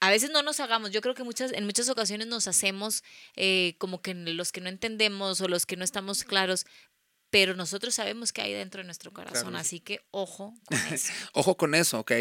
a 0.00 0.10
veces 0.10 0.30
no 0.30 0.42
nos 0.42 0.60
hagamos, 0.60 0.90
yo 0.90 1.00
creo 1.00 1.14
que 1.14 1.24
muchas, 1.24 1.52
en 1.52 1.64
muchas 1.64 1.88
ocasiones 1.88 2.26
nos 2.26 2.48
hacemos 2.48 3.02
eh, 3.36 3.74
como 3.78 4.02
que 4.02 4.14
los 4.14 4.52
que 4.52 4.60
no 4.60 4.68
entendemos 4.68 5.40
o 5.40 5.48
los 5.48 5.66
que 5.66 5.76
no 5.76 5.84
estamos 5.84 6.24
claros, 6.24 6.66
pero 7.30 7.54
nosotros 7.54 7.94
sabemos 7.94 8.32
que 8.32 8.42
hay 8.42 8.52
dentro 8.52 8.80
de 8.80 8.84
nuestro 8.84 9.12
corazón, 9.12 9.56
así 9.56 9.80
que 9.80 10.00
ojo 10.10 10.54
con 10.66 10.78
eso. 10.92 11.12
ojo 11.32 11.56
con 11.56 11.74
eso, 11.74 12.00
¿ok? 12.00 12.12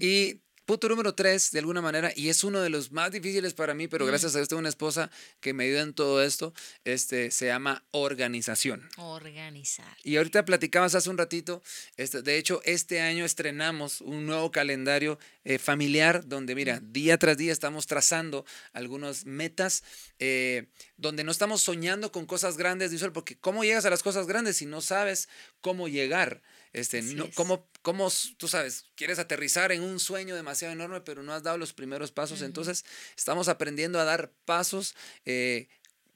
Y 0.00 0.40
Punto 0.66 0.88
número 0.88 1.14
tres, 1.14 1.50
de 1.50 1.58
alguna 1.58 1.82
manera, 1.82 2.10
y 2.16 2.30
es 2.30 2.42
uno 2.42 2.60
de 2.62 2.70
los 2.70 2.90
más 2.90 3.10
difíciles 3.10 3.52
para 3.52 3.74
mí, 3.74 3.86
pero 3.86 4.06
gracias 4.06 4.34
a 4.34 4.38
Dios 4.38 4.48
tengo 4.48 4.60
una 4.60 4.70
esposa 4.70 5.10
que 5.40 5.52
me 5.52 5.64
ayuda 5.64 5.82
en 5.82 5.92
todo 5.92 6.22
esto, 6.22 6.54
este, 6.84 7.30
se 7.30 7.46
llama 7.46 7.84
organización. 7.90 8.88
Organizar. 8.96 9.94
Y 10.02 10.16
ahorita 10.16 10.46
platicabas 10.46 10.94
hace 10.94 11.10
un 11.10 11.18
ratito, 11.18 11.62
este, 11.98 12.22
de 12.22 12.38
hecho, 12.38 12.62
este 12.64 13.02
año 13.02 13.26
estrenamos 13.26 14.00
un 14.00 14.24
nuevo 14.24 14.50
calendario 14.50 15.18
eh, 15.44 15.58
familiar 15.58 16.26
donde, 16.26 16.54
mira, 16.54 16.80
día 16.82 17.18
tras 17.18 17.36
día 17.36 17.52
estamos 17.52 17.86
trazando 17.86 18.46
algunas 18.72 19.26
metas, 19.26 19.84
eh, 20.18 20.68
donde 20.96 21.24
no 21.24 21.30
estamos 21.30 21.60
soñando 21.60 22.10
con 22.10 22.24
cosas 22.24 22.56
grandes, 22.56 22.90
porque 23.12 23.36
¿cómo 23.36 23.64
llegas 23.64 23.84
a 23.84 23.90
las 23.90 24.02
cosas 24.02 24.26
grandes 24.26 24.56
si 24.56 24.64
no 24.64 24.80
sabes 24.80 25.28
cómo 25.60 25.88
llegar? 25.88 26.40
Este, 26.74 27.00
no, 27.02 27.30
¿cómo, 27.34 27.66
¿Cómo, 27.82 28.10
tú 28.36 28.48
sabes, 28.48 28.86
quieres 28.96 29.18
aterrizar 29.18 29.72
en 29.72 29.82
un 29.82 30.00
sueño 30.00 30.34
demasiado 30.34 30.74
enorme, 30.74 31.00
pero 31.00 31.22
no 31.22 31.32
has 31.32 31.42
dado 31.42 31.56
los 31.56 31.72
primeros 31.72 32.12
pasos? 32.12 32.42
Entonces, 32.42 32.84
estamos 33.16 33.48
aprendiendo 33.48 33.98
a 33.98 34.04
dar 34.04 34.32
pasos. 34.44 34.94
Eh, 35.24 35.68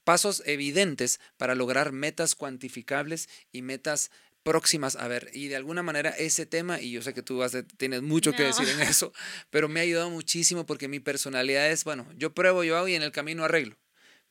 pasos 0.03 0.41
evidentes 0.45 1.19
para 1.37 1.53
lograr 1.53 1.91
metas 1.91 2.33
cuantificables 2.33 3.29
y 3.51 3.61
metas 3.61 4.09
próximas 4.43 4.95
a 4.95 5.07
ver. 5.07 5.29
Y 5.33 5.47
de 5.47 5.55
alguna 5.55 5.83
manera 5.83 6.09
ese 6.09 6.45
tema, 6.47 6.81
y 6.81 6.91
yo 6.91 7.01
sé 7.03 7.13
que 7.13 7.21
tú 7.21 7.37
vas 7.37 7.55
tienes 7.77 8.01
mucho 8.01 8.33
que 8.33 8.43
decir 8.43 8.67
en 8.69 8.81
eso, 8.81 9.13
pero 9.51 9.69
me 9.69 9.79
ha 9.79 9.83
ayudado 9.83 10.09
muchísimo 10.09 10.65
porque 10.65 10.87
mi 10.87 10.99
personalidad 10.99 11.69
es, 11.69 11.83
bueno, 11.83 12.07
yo 12.17 12.33
pruebo, 12.33 12.63
yo 12.63 12.77
hago 12.77 12.87
y 12.87 12.95
en 12.95 13.03
el 13.03 13.11
camino 13.11 13.45
arreglo. 13.45 13.77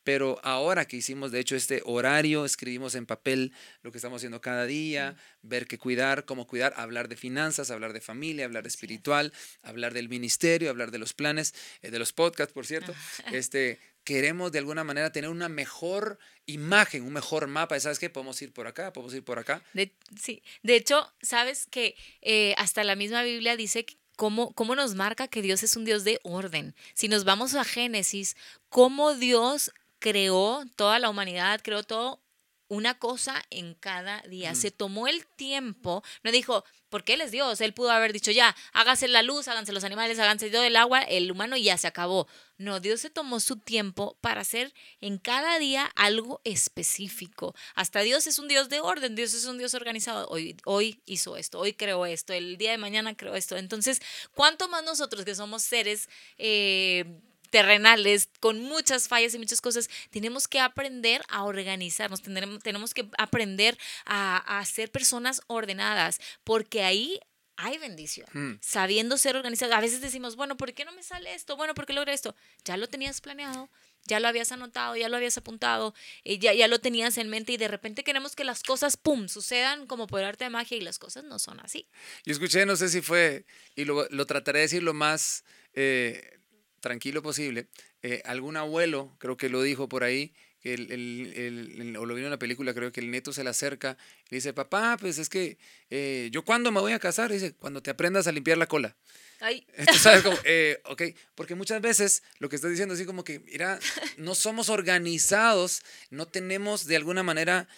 Pero 0.09 0.41
ahora 0.43 0.87
que 0.87 0.97
hicimos, 0.97 1.33
de 1.33 1.39
hecho, 1.39 1.55
este 1.55 1.83
horario, 1.85 2.47
escribimos 2.47 2.95
en 2.95 3.05
papel 3.05 3.53
lo 3.83 3.93
que 3.93 3.99
estamos 3.99 4.21
haciendo 4.21 4.41
cada 4.41 4.65
día, 4.65 5.17
ver 5.43 5.67
qué 5.67 5.77
cuidar, 5.77 6.25
cómo 6.25 6.47
cuidar, 6.47 6.73
hablar 6.79 7.11
de 7.11 7.17
finanzas, 7.17 7.71
hablar 7.71 7.93
de 7.93 8.01
familia, 8.01 8.47
hablar 8.47 8.63
de 8.63 8.71
espiritual, 8.71 9.35
hablar 9.61 9.93
del 9.93 10.09
ministerio, 10.09 10.71
hablar 10.71 10.93
de 10.93 10.97
los 10.97 11.13
planes, 11.13 11.55
eh, 11.83 11.91
de 11.91 11.99
los 11.99 12.15
podcasts, 12.15 12.55
por 12.55 12.65
cierto. 12.65 12.95
este, 13.33 13.81
queremos 14.03 14.51
de 14.51 14.61
alguna 14.61 14.83
manera 14.83 15.13
tener 15.13 15.29
una 15.29 15.51
mejor 15.51 16.19
imagen, 16.47 17.03
un 17.03 17.13
mejor 17.13 17.47
mapa. 17.47 17.79
¿Sabes 17.79 17.99
qué? 17.99 18.09
Podemos 18.09 18.41
ir 18.41 18.55
por 18.55 18.67
acá, 18.67 18.95
podemos 18.95 19.13
ir 19.13 19.23
por 19.23 19.39
acá. 19.39 19.63
De, 19.75 19.95
sí, 20.19 20.43
de 20.63 20.77
hecho, 20.77 21.07
sabes 21.21 21.67
que 21.67 21.97
eh, 22.23 22.55
hasta 22.57 22.83
la 22.83 22.97
misma 22.97 23.23
Biblia 23.25 23.59
dice 23.59 23.85
que 23.85 23.99
Cómo, 24.17 24.53
cómo, 24.53 24.75
nos 24.75 24.97
marca 24.97 25.29
que 25.29 25.43
Dios 25.43 25.63
es 25.63 25.77
un 25.77 25.85
Dios 25.85 26.03
de 26.03 26.19
orden. 26.25 26.75
Si 26.93 27.07
nos 27.07 27.23
vamos 27.23 27.55
a 27.55 27.63
Génesis, 27.63 28.37
cómo 28.69 29.15
Dios 29.15 29.71
creó 29.99 30.63
toda 30.77 30.99
la 30.99 31.11
humanidad, 31.11 31.61
creó 31.63 31.83
todo 31.83 32.23
una 32.69 32.99
cosa 32.99 33.43
en 33.51 33.75
cada 33.75 34.21
día. 34.23 34.53
Mm. 34.53 34.57
Se 34.57 34.71
tomó 34.71 35.09
el 35.09 35.27
tiempo, 35.27 36.03
no 36.23 36.31
dijo, 36.31 36.65
porque 36.91 37.15
Él 37.15 37.23
es 37.23 37.31
Dios, 37.31 37.61
Él 37.61 37.73
pudo 37.73 37.91
haber 37.91 38.13
dicho, 38.13 38.31
ya, 38.31 38.55
hágase 38.73 39.09
la 39.09 39.23
luz, 39.23 39.49
háganse 39.49 39.73
los 39.73 39.85
animales, 39.85 40.19
háganse 40.19 40.51
todo 40.51 40.63
el 40.63 40.77
agua, 40.77 41.01
el 41.01 41.31
humano 41.31 41.57
y 41.57 41.65
ya 41.65 41.79
se 41.79 41.87
acabó. 41.87 42.29
No, 42.59 42.81
Dios 42.81 43.01
se 43.01 43.11
tomó 43.11 43.41
su 43.41 43.57
tiempo 43.57 44.19
para 44.21 44.43
hacer 44.43 44.75
en 45.01 45.19
cada 45.19 45.59
día 45.59 45.91
algo 45.97 46.41
específico. 46.45 47.55
Hasta 47.75 48.01
Dios 48.01 48.27
es 48.27 48.39
un 48.39 48.49
Dios 48.49 48.69
de 48.69 48.81
orden, 48.81 49.17
Dios 49.17 49.33
es 49.33 49.47
un 49.47 49.59
Dios 49.59 49.75
organizado. 49.75 50.29
Hoy, 50.29 50.57
hoy 50.65 51.03
hizo 51.07 51.37
esto, 51.37 51.59
hoy 51.59 51.73
creó 51.73 52.05
esto, 52.05 52.33
el 52.33 52.59
día 52.59 52.73
de 52.73 52.79
mañana 52.79 53.17
creó 53.17 53.35
esto. 53.35 53.57
Entonces, 53.57 54.01
¿cuánto 54.35 54.69
más 54.69 54.85
nosotros 54.85 55.25
que 55.25 55.35
somos 55.35 55.63
seres... 55.63 56.09
Eh, 56.37 57.23
terrenales, 57.51 58.29
con 58.41 58.61
muchas 58.61 59.09
fallas 59.09 59.35
y 59.35 59.39
muchas 59.39 59.61
cosas, 59.61 59.89
tenemos 60.11 60.49
que 60.49 60.61
aprender 60.61 61.23
a 61.29 61.45
organizarnos, 61.45 62.23
tenemos, 62.23 62.95
que 62.95 63.09
aprender 63.19 63.79
a, 64.07 64.63
ser 64.67 64.91
personas 64.91 65.41
ordenadas, 65.47 66.21
porque 66.45 66.83
ahí 66.83 67.21
hay 67.57 67.77
bendición. 67.79 68.29
Mm. 68.33 68.59
Sabiendo 68.61 69.19
ser 69.19 69.35
organizado. 69.35 69.75
A 69.75 69.81
veces 69.81 70.01
decimos, 70.01 70.37
bueno, 70.37 70.57
¿por 70.57 70.73
qué 70.75 70.85
no 70.85 70.93
me 70.93 71.03
sale 71.03 71.35
esto? 71.35 71.57
Bueno, 71.57 71.75
¿por 71.75 71.87
qué 71.87 71.93
logré 71.93 72.13
esto? 72.13 72.37
Ya 72.65 72.77
lo 72.77 72.87
tenías 72.87 73.21
planeado, 73.21 73.69
ya 74.05 74.21
lo 74.21 74.29
habías 74.29 74.53
anotado, 74.53 74.95
ya 74.95 75.09
lo 75.09 75.17
habías 75.17 75.37
apuntado, 75.39 75.93
eh, 76.23 76.39
ya, 76.39 76.55
ya 76.55 76.69
lo 76.69 76.79
tenías 76.79 77.19
en 77.19 77.29
mente 77.29 77.53
y 77.53 77.57
de 77.57 77.67
repente 77.67 78.05
queremos 78.05 78.37
que 78.37 78.45
las 78.45 78.63
cosas, 78.63 78.97
¡pum!, 78.97 79.27
sucedan 79.27 79.89
como 79.89 80.07
por 80.07 80.23
arte 80.23 80.45
de 80.45 80.51
magia 80.51 80.77
y 80.77 80.83
las 80.83 81.01
cosas 81.01 81.25
no 81.25 81.41
son 81.41 81.59
así. 81.59 81.89
Yo 82.25 82.33
escuché, 82.33 82.65
no 82.65 82.77
sé 82.77 82.89
si 82.89 83.01
fue, 83.01 83.45
y 83.75 83.85
lo, 83.85 84.09
lo 84.09 84.27
trataré 84.27 84.61
de 84.61 84.65
decir 84.65 84.83
lo 84.85 84.95
más... 84.95 85.45
Eh, 85.75 86.38
tranquilo 86.81 87.23
posible. 87.23 87.69
Eh, 88.03 88.23
algún 88.25 88.57
abuelo, 88.57 89.15
creo 89.19 89.37
que 89.37 89.49
lo 89.49 89.63
dijo 89.63 89.89
por 89.89 90.05
ahí, 90.05 90.33
que 90.61 90.75
el, 90.75 91.97
o 91.99 92.05
lo 92.07 92.15
vino 92.15 92.27
en 92.27 92.33
la 92.33 92.39
película, 92.39 92.75
creo 92.75 92.91
que 92.91 93.01
el 93.01 93.11
neto 93.11 93.33
se 93.33 93.45
le 93.45 93.51
acerca 93.51 93.97
y 94.31 94.37
dice, 94.37 94.53
papá, 94.53 94.97
pues 94.99 95.19
es 95.19 95.29
que 95.29 95.57
eh, 95.91 96.29
yo 96.33 96.45
cuando 96.45 96.73
me 96.73 96.81
voy 96.81 96.93
a 96.93 96.99
casar, 96.99 97.31
dice, 97.31 97.55
cuando 97.55 97.83
te 97.83 97.91
aprendas 97.91 98.27
a 98.27 98.33
limpiar 98.33 98.59
la 98.59 98.67
cola. 98.67 98.97
Ay. 99.41 99.65
sabes 100.01 100.23
como, 100.23 100.37
eh, 100.45 100.81
ok, 100.85 101.03
porque 101.35 101.55
muchas 101.55 101.81
veces 101.81 102.23
lo 102.39 102.49
que 102.49 102.57
estás 102.57 102.71
diciendo 102.71 102.95
así 102.95 103.05
como 103.05 103.23
que, 103.23 103.39
mira, 103.41 103.79
no 104.17 104.35
somos 104.35 104.69
organizados, 104.69 105.83
no 106.11 106.27
tenemos 106.27 106.87
de 106.87 106.97
alguna 106.97 107.23
manera 107.23 107.69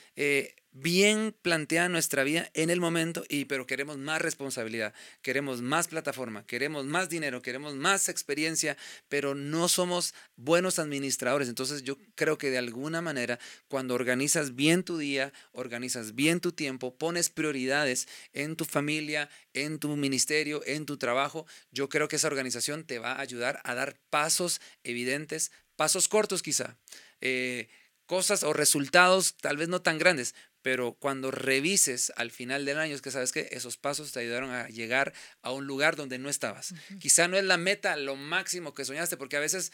bien 0.72 1.34
planteada 1.42 1.88
nuestra 1.88 2.22
vida 2.22 2.50
en 2.54 2.70
el 2.70 2.80
momento, 2.80 3.24
y, 3.28 3.46
pero 3.46 3.66
queremos 3.66 3.98
más 3.98 4.22
responsabilidad, 4.22 4.94
queremos 5.22 5.62
más 5.62 5.88
plataforma, 5.88 6.46
queremos 6.46 6.84
más 6.84 7.08
dinero, 7.08 7.42
queremos 7.42 7.74
más 7.74 8.08
experiencia, 8.08 8.76
pero 9.08 9.34
no 9.34 9.68
somos 9.68 10.14
buenos 10.36 10.78
administradores. 10.78 11.48
Entonces 11.48 11.82
yo 11.82 11.96
creo 12.14 12.38
que 12.38 12.50
de 12.50 12.58
alguna 12.58 13.02
manera 13.02 13.38
cuando 13.68 13.94
organizas 13.94 14.54
bien 14.54 14.84
tu 14.84 14.98
día, 14.98 15.32
organizas 15.52 16.14
bien 16.14 16.40
tu 16.40 16.52
tiempo, 16.52 16.96
pones 16.96 17.30
prioridades 17.30 18.06
en 18.32 18.56
tu 18.56 18.64
familia, 18.64 19.28
en 19.52 19.78
tu 19.78 19.96
ministerio, 19.96 20.62
en 20.66 20.86
tu 20.86 20.96
trabajo, 20.96 21.46
yo 21.72 21.88
creo 21.88 22.08
que 22.08 22.16
esa 22.16 22.28
organización 22.28 22.84
te 22.84 22.98
va 22.98 23.12
a 23.12 23.20
ayudar 23.20 23.60
a 23.64 23.74
dar 23.74 23.96
pasos 24.10 24.60
evidentes, 24.84 25.50
pasos 25.76 26.08
cortos 26.08 26.42
quizá. 26.42 26.76
Eh, 27.20 27.68
cosas 28.10 28.42
o 28.42 28.52
resultados 28.52 29.36
tal 29.36 29.56
vez 29.56 29.68
no 29.68 29.82
tan 29.82 29.96
grandes, 29.96 30.34
pero 30.62 30.94
cuando 30.94 31.30
revises 31.30 32.12
al 32.16 32.30
final 32.30 32.64
del 32.64 32.78
año 32.78 32.94
es 32.94 33.02
que 33.02 33.10
sabes 33.10 33.32
que 33.32 33.48
esos 33.52 33.76
pasos 33.76 34.12
te 34.12 34.20
ayudaron 34.20 34.50
a 34.50 34.68
llegar 34.68 35.12
a 35.42 35.52
un 35.52 35.66
lugar 35.66 35.96
donde 35.96 36.18
no 36.18 36.28
estabas. 36.28 36.74
Quizá 37.00 37.28
no 37.28 37.36
es 37.36 37.44
la 37.44 37.56
meta, 37.56 37.96
lo 37.96 38.16
máximo 38.16 38.74
que 38.74 38.84
soñaste, 38.84 39.16
porque 39.16 39.36
a 39.36 39.40
veces, 39.40 39.72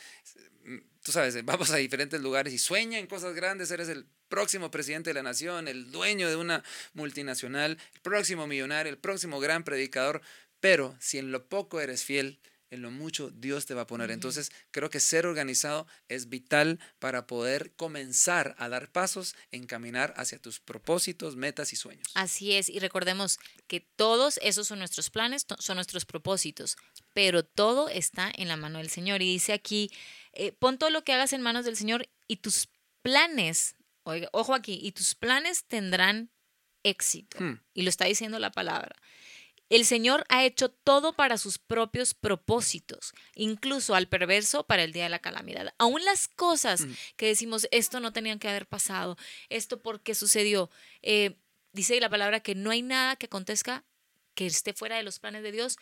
mm, 0.64 0.78
tú 1.02 1.12
sabes, 1.12 1.44
vamos 1.44 1.70
a 1.70 1.76
diferentes 1.76 2.20
lugares 2.20 2.52
y 2.52 2.58
sueñan 2.58 3.00
en 3.00 3.06
cosas 3.06 3.34
grandes, 3.34 3.70
eres 3.70 3.88
el 3.88 4.06
próximo 4.28 4.70
presidente 4.70 5.10
de 5.10 5.14
la 5.14 5.22
nación, 5.22 5.68
el 5.68 5.90
dueño 5.90 6.28
de 6.28 6.36
una 6.36 6.62
multinacional, 6.94 7.78
el 7.94 8.00
próximo 8.00 8.46
millonario, 8.46 8.90
el 8.90 8.98
próximo 8.98 9.40
gran 9.40 9.64
predicador, 9.64 10.20
pero 10.60 10.96
si 11.00 11.18
en 11.18 11.32
lo 11.32 11.48
poco 11.48 11.80
eres 11.80 12.04
fiel, 12.04 12.38
en 12.70 12.82
lo 12.82 12.90
mucho 12.90 13.30
Dios 13.30 13.66
te 13.66 13.74
va 13.74 13.82
a 13.82 13.86
poner. 13.86 14.10
Entonces, 14.10 14.50
creo 14.70 14.90
que 14.90 15.00
ser 15.00 15.26
organizado 15.26 15.86
es 16.08 16.28
vital 16.28 16.78
para 16.98 17.26
poder 17.26 17.72
comenzar 17.76 18.54
a 18.58 18.68
dar 18.68 18.90
pasos 18.90 19.34
en 19.50 19.66
caminar 19.66 20.14
hacia 20.16 20.40
tus 20.40 20.60
propósitos, 20.60 21.36
metas 21.36 21.72
y 21.72 21.76
sueños. 21.76 22.08
Así 22.14 22.52
es, 22.52 22.68
y 22.68 22.78
recordemos 22.78 23.38
que 23.66 23.80
todos 23.80 24.38
esos 24.42 24.66
son 24.66 24.78
nuestros 24.78 25.10
planes, 25.10 25.46
son 25.58 25.76
nuestros 25.76 26.04
propósitos, 26.04 26.76
pero 27.14 27.44
todo 27.44 27.88
está 27.88 28.30
en 28.34 28.48
la 28.48 28.56
mano 28.56 28.78
del 28.78 28.90
Señor. 28.90 29.22
Y 29.22 29.32
dice 29.32 29.52
aquí, 29.52 29.90
eh, 30.32 30.52
pon 30.52 30.78
todo 30.78 30.90
lo 30.90 31.04
que 31.04 31.12
hagas 31.12 31.32
en 31.32 31.42
manos 31.42 31.64
del 31.64 31.76
Señor 31.76 32.08
y 32.26 32.36
tus 32.36 32.68
planes, 33.02 33.76
oiga, 34.02 34.28
ojo 34.32 34.54
aquí, 34.54 34.78
y 34.82 34.92
tus 34.92 35.14
planes 35.14 35.64
tendrán 35.64 36.30
éxito. 36.82 37.38
Hmm. 37.40 37.60
Y 37.74 37.82
lo 37.82 37.90
está 37.90 38.04
diciendo 38.06 38.38
la 38.38 38.52
palabra. 38.52 38.96
El 39.68 39.84
Señor 39.84 40.24
ha 40.28 40.44
hecho 40.44 40.68
todo 40.70 41.14
para 41.14 41.38
sus 41.38 41.58
propios 41.58 42.14
propósitos, 42.14 43.14
incluso 43.34 43.94
al 43.94 44.08
perverso 44.08 44.64
para 44.64 44.84
el 44.84 44.92
día 44.92 45.04
de 45.04 45.10
la 45.10 45.18
calamidad. 45.18 45.74
Aún 45.78 46.04
las 46.04 46.28
cosas 46.28 46.82
mm. 46.82 46.92
que 47.16 47.26
decimos, 47.26 47.66
esto 47.72 48.00
no 48.00 48.12
tenían 48.12 48.38
que 48.38 48.48
haber 48.48 48.66
pasado, 48.66 49.16
esto 49.48 49.82
porque 49.82 50.14
sucedió, 50.14 50.70
eh, 51.02 51.36
dice 51.72 51.98
la 52.00 52.10
palabra 52.10 52.40
que 52.40 52.54
no 52.54 52.70
hay 52.70 52.82
nada 52.82 53.16
que 53.16 53.26
acontezca 53.26 53.84
que 54.34 54.46
esté 54.46 54.72
fuera 54.72 54.96
de 54.96 55.02
los 55.02 55.18
planes 55.18 55.42
de 55.42 55.50
Dios 55.50 55.78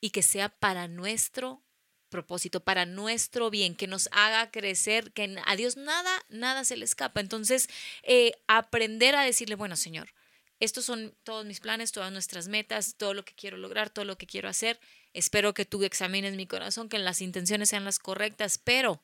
y 0.00 0.10
que 0.10 0.22
sea 0.22 0.48
para 0.48 0.88
nuestro 0.88 1.62
propósito, 2.08 2.60
para 2.60 2.86
nuestro 2.86 3.50
bien, 3.50 3.74
que 3.74 3.86
nos 3.86 4.08
haga 4.12 4.50
crecer, 4.50 5.12
que 5.12 5.36
a 5.44 5.56
Dios 5.56 5.76
nada, 5.76 6.24
nada 6.28 6.64
se 6.64 6.76
le 6.76 6.84
escapa. 6.84 7.20
Entonces, 7.20 7.68
eh, 8.02 8.32
aprender 8.46 9.14
a 9.16 9.22
decirle, 9.22 9.56
bueno, 9.56 9.76
Señor, 9.76 10.14
estos 10.60 10.84
son 10.84 11.14
todos 11.22 11.44
mis 11.44 11.60
planes, 11.60 11.92
todas 11.92 12.12
nuestras 12.12 12.48
metas, 12.48 12.96
todo 12.96 13.14
lo 13.14 13.24
que 13.24 13.34
quiero 13.34 13.56
lograr, 13.56 13.90
todo 13.90 14.04
lo 14.04 14.16
que 14.16 14.26
quiero 14.26 14.48
hacer. 14.48 14.80
Espero 15.12 15.54
que 15.54 15.64
tú 15.64 15.82
examines 15.84 16.34
mi 16.34 16.46
corazón, 16.46 16.88
que 16.88 16.98
las 16.98 17.20
intenciones 17.20 17.68
sean 17.68 17.84
las 17.84 17.98
correctas, 17.98 18.58
pero 18.58 19.02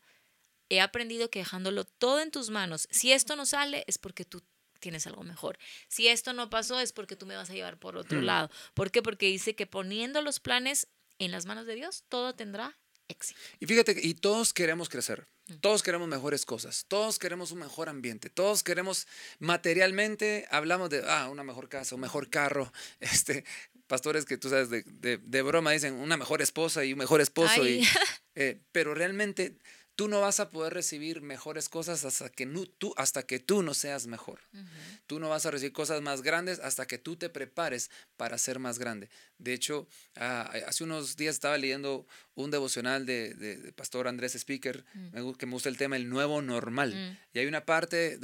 he 0.69 0.81
aprendido 0.81 1.31
que 1.31 1.41
dejándolo 1.41 1.85
todo 1.85 2.21
en 2.21 2.31
tus 2.31 2.51
manos, 2.51 2.89
si 2.91 3.13
esto 3.13 3.37
no 3.37 3.45
sale 3.45 3.85
es 3.87 3.99
porque 3.99 4.25
tú 4.25 4.43
tienes 4.81 5.07
algo 5.07 5.23
mejor. 5.23 5.59
Si 5.89 6.09
esto 6.09 6.33
no 6.33 6.51
pasó 6.51 6.81
es 6.81 6.93
porque 6.93 7.17
tú 7.17 7.25
me 7.25 7.37
vas 7.37 7.49
a 7.51 7.55
llevar 7.55 7.79
por 7.79 7.97
otro 7.97 8.21
lado. 8.21 8.51
¿Por 8.75 8.91
qué? 8.91 9.01
Porque 9.01 9.27
dice 9.27 9.55
que 9.55 9.67
poniendo 9.67 10.21
los 10.21 10.41
planes 10.41 10.89
en 11.19 11.31
las 11.31 11.47
manos 11.47 11.67
de 11.67 11.77
Dios, 11.77 12.05
todo 12.09 12.35
tendrá 12.35 12.77
éxito. 13.09 13.41
Y 13.61 13.67
fíjate, 13.67 13.97
y 14.03 14.15
todos 14.15 14.53
queremos 14.53 14.89
crecer, 14.89 15.27
todos 15.61 15.83
queremos 15.83 16.09
mejores 16.09 16.47
cosas, 16.47 16.85
todos 16.89 17.19
queremos 17.19 17.53
un 17.53 17.61
mejor 17.61 17.89
ambiente, 17.89 18.31
todos 18.31 18.63
queremos 18.63 19.07
materialmente, 19.39 20.47
hablamos 20.51 20.91
de, 20.91 21.03
ah, 21.07 21.29
una 21.31 21.45
mejor 21.45 21.69
casa, 21.69 21.95
un 21.95 22.01
mejor 22.01 22.31
carro, 22.31 22.73
este, 23.01 23.45
pastores 23.87 24.25
que 24.25 24.39
tú 24.39 24.49
sabes 24.49 24.71
de, 24.71 24.83
de, 24.85 25.43
broma 25.43 25.73
dicen 25.73 25.95
una 25.95 26.17
mejor 26.17 26.43
esposa 26.43 26.85
y 26.85 26.93
un 26.93 26.99
mejor 26.99 27.21
esposo, 27.21 27.67
y, 27.67 27.87
eh, 28.35 28.61
pero 28.73 28.95
realmente 28.95 29.57
Tú 29.95 30.09
no 30.09 30.21
vas 30.21 30.41
a 30.41 30.51
poder 30.51 30.73
recibir 30.73 31.21
mejores 31.21 31.69
cosas 31.69 32.05
hasta 32.05 32.31
que, 32.31 32.47
no, 32.47 32.65
tú, 32.65 32.95
hasta 32.97 33.25
que 33.25 33.39
tú 33.39 33.63
no 33.63 33.75
seas 33.75 34.07
mejor. 34.07 34.41
Tú 35.07 35.21
no 35.21 35.29
vas 35.29 35.45
a 35.45 35.51
recibir 35.51 35.73
cosas 35.73 36.01
más 36.01 36.23
grandes 36.23 36.61
hasta 36.61 36.87
que 36.87 36.99
tú 36.99 37.17
te 37.17 37.29
prepares 37.29 37.91
para 38.17 38.39
ser 38.39 38.59
más 38.59 38.79
grande. 38.79 39.11
De 39.39 39.53
hecho, 39.53 39.87
ah, 40.17 40.51
hace 40.67 40.85
unos 40.85 41.17
días 41.17 41.35
estaba 41.35 41.59
leyendo 41.59 42.07
un 42.35 42.51
devocional 42.51 43.05
de, 43.05 43.73
Pastor 43.77 44.09
Andrés 44.09 44.35
Speaker, 44.35 44.85
mm. 44.95 45.33
que 45.33 45.47
me 45.47 45.53
gusta 45.53 45.69
el 45.69 45.77
tema 45.77 45.97
el 45.97 46.09
nuevo 46.09 46.41
normal. 46.41 46.95
Mm. 46.95 47.37
Y 47.37 47.39
hay 47.41 47.47
una 47.47 47.67
parte 47.67 48.19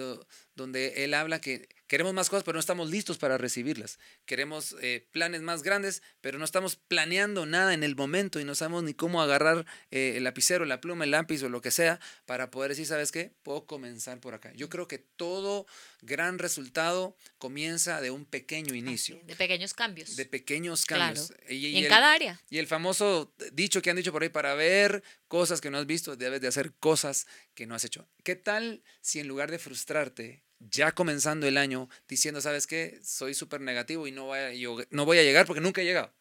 donde 0.59 1.05
él 1.05 1.15
habla 1.15 1.41
que 1.41 1.69
queremos 1.87 2.13
más 2.13 2.29
cosas, 2.29 2.45
pero 2.45 2.55
no 2.55 2.61
estamos 2.61 2.91
listos 2.91 3.17
para 3.17 3.39
recibirlas. 3.39 3.99
Queremos 4.27 4.77
eh, 4.83 5.09
planes 5.11 5.41
más 5.41 5.63
grandes, 5.63 6.03
pero 6.21 6.39
no 6.39 6.45
estamos 6.45 6.77
planeando 6.77 7.47
nada 7.47 7.73
en 7.73 7.83
el 7.83 7.97
momento 7.97 8.39
y 8.39 8.45
no 8.45 8.55
sabemos 8.55 8.85
ni 8.85 8.93
cómo 8.93 9.23
agarrar 9.23 9.65
eh, 9.91 10.15
el 10.17 10.25
lapicero, 10.25 10.67
la 10.67 10.81
pluma, 10.81 11.05
el 11.05 11.13
lápiz 11.13 11.43
o 11.43 11.49
lo 11.49 11.63
que 11.63 11.71
sea 11.71 11.99
para 12.27 12.51
poder 12.51 12.71
decir, 12.71 12.87
¿sabes 12.87 13.11
qué? 13.11 13.33
Puedo 13.43 13.65
comenzar 13.65 14.21
por 14.21 14.35
acá. 14.35 14.53
Yo 14.55 14.69
creo 14.69 14.87
que 14.87 14.99
todo 14.99 15.67
gran 16.03 16.39
resultado 16.39 17.17
comienza 17.39 18.01
de 18.01 18.11
un 18.11 18.27
pequeño 18.27 18.75
inicio. 18.75 19.19
de 19.25 19.35
pequeños 19.35 19.73
cambios. 19.73 20.17
De 20.17 20.27
pequeños 20.27 20.85
cambios. 20.85 21.33
Y, 21.49 21.79
en 21.79 21.89
cada 21.89 22.13
área. 22.13 22.41
Y 22.51 22.59
el 22.59 22.67
famoso 22.67 23.35
dicho 23.53 23.81
que 23.81 23.91
han 23.91 23.97
dicho 23.97 24.13
por 24.13 24.23
ahí, 24.23 24.29
para 24.29 24.55
ver 24.55 25.03
cosas 25.27 25.61
que 25.61 25.71
no 25.71 25.79
has 25.79 25.87
visto, 25.87 26.17
debes 26.17 26.43
de 26.43 26.49
hacer 26.49 26.75
cosas 26.75 27.27
que 27.55 27.67
no 27.67 27.75
has 27.75 27.85
hecho. 27.85 28.09
¿Qué 28.25 28.37
tal 28.37 28.83
si 29.01 29.21
en 29.21 29.29
lugar 29.29 29.51
de 29.51 29.59
frustrarte, 29.59 30.43
ya 30.61 30.93
comenzando 30.93 31.47
el 31.47 31.57
año, 31.57 31.89
diciendo, 32.09 32.41
¿sabes 32.41 32.67
qué? 32.67 33.01
Soy 33.03 33.35
súper 33.35 33.61
negativo 33.61 34.07
y 34.07 34.13
no 34.13 34.27
voy, 34.27 34.39
a, 34.39 34.51
no 34.91 35.05
voy 35.05 35.19
a 35.19 35.23
llegar 35.23 35.47
porque 35.47 35.61
nunca 35.61 35.81
he 35.81 35.85
llegado. 35.85 36.13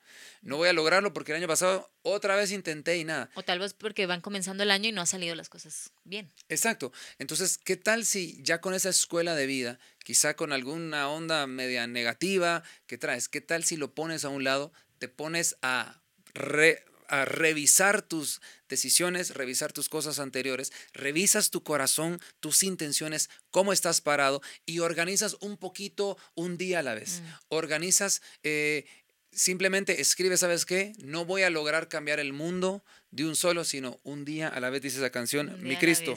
No 0.42 0.58
voy 0.58 0.70
a 0.70 0.74
lograrlo 0.74 1.14
porque 1.14 1.32
el 1.32 1.38
año 1.38 1.48
pasado 1.48 1.92
otra 2.02 2.36
vez 2.36 2.52
intenté 2.52 2.98
y 2.98 3.04
nada. 3.04 3.30
O 3.36 3.44
tal 3.44 3.60
vez 3.60 3.74
porque 3.74 4.06
van 4.06 4.22
comenzando 4.22 4.64
el 4.64 4.72
año 4.72 4.90
y 4.90 4.92
no 4.92 5.02
han 5.02 5.08
salido 5.08 5.36
las 5.36 5.50
cosas 5.50 5.92
bien. 6.04 6.32
Exacto. 6.50 6.92
Entonces, 7.20 7.58
¿qué 7.58 7.76
tal 7.76 8.06
si 8.06 8.42
ya 8.44 8.62
con 8.62 8.74
esa 8.74 8.90
escuela 8.90 9.36
de 9.36 9.46
vida, 9.46 9.80
quizá 10.04 10.36
con 10.36 10.54
alguna 10.54 11.10
onda 11.10 11.46
media 11.48 11.88
negativa 11.88 12.64
que 12.86 12.98
traes, 12.98 13.30
qué 13.30 13.42
tal 13.42 13.64
si 13.64 13.78
lo 13.78 13.94
pones 13.94 14.26
a 14.26 14.30
un 14.30 14.44
lado, 14.44 14.72
te 15.00 15.08
pones 15.08 15.58
a 15.62 16.02
re, 16.34 16.84
a 17.08 17.26
revisar 17.26 18.02
tus 18.02 18.42
decisiones, 18.70 19.34
revisar 19.34 19.74
tus 19.74 19.90
cosas 19.90 20.20
anteriores, 20.20 20.72
revisas 20.94 21.50
tu 21.50 21.64
corazón, 21.64 22.20
tus 22.40 22.64
intenciones, 22.64 23.30
cómo 23.52 23.74
estás 23.74 24.02
parado 24.02 24.42
y 24.66 24.80
organizas 24.80 25.38
un 25.42 25.58
poquito 25.58 26.18
un 26.36 26.58
día 26.58 26.80
a 26.80 26.84
la 26.84 26.96
vez. 26.96 27.22
Mm. 27.22 27.26
Organizas, 27.50 28.22
eh, 28.44 28.86
simplemente 29.32 30.02
escribe, 30.02 30.38
¿sabes 30.38 30.66
qué? 30.66 30.94
No 30.98 31.26
voy 31.26 31.44
a 31.44 31.50
lograr 31.50 31.88
cambiar 31.88 32.20
el 32.20 32.34
mundo 32.34 32.84
de 33.18 33.26
un 33.26 33.36
solo, 33.36 33.64
sino 33.64 34.00
un 34.04 34.26
día 34.26 34.48
a 34.48 34.60
la 34.60 34.70
vez, 34.70 34.82
dice 34.82 34.98
esa 34.98 35.10
canción, 35.10 35.58
mi 35.62 35.76
Cristo, 35.76 36.16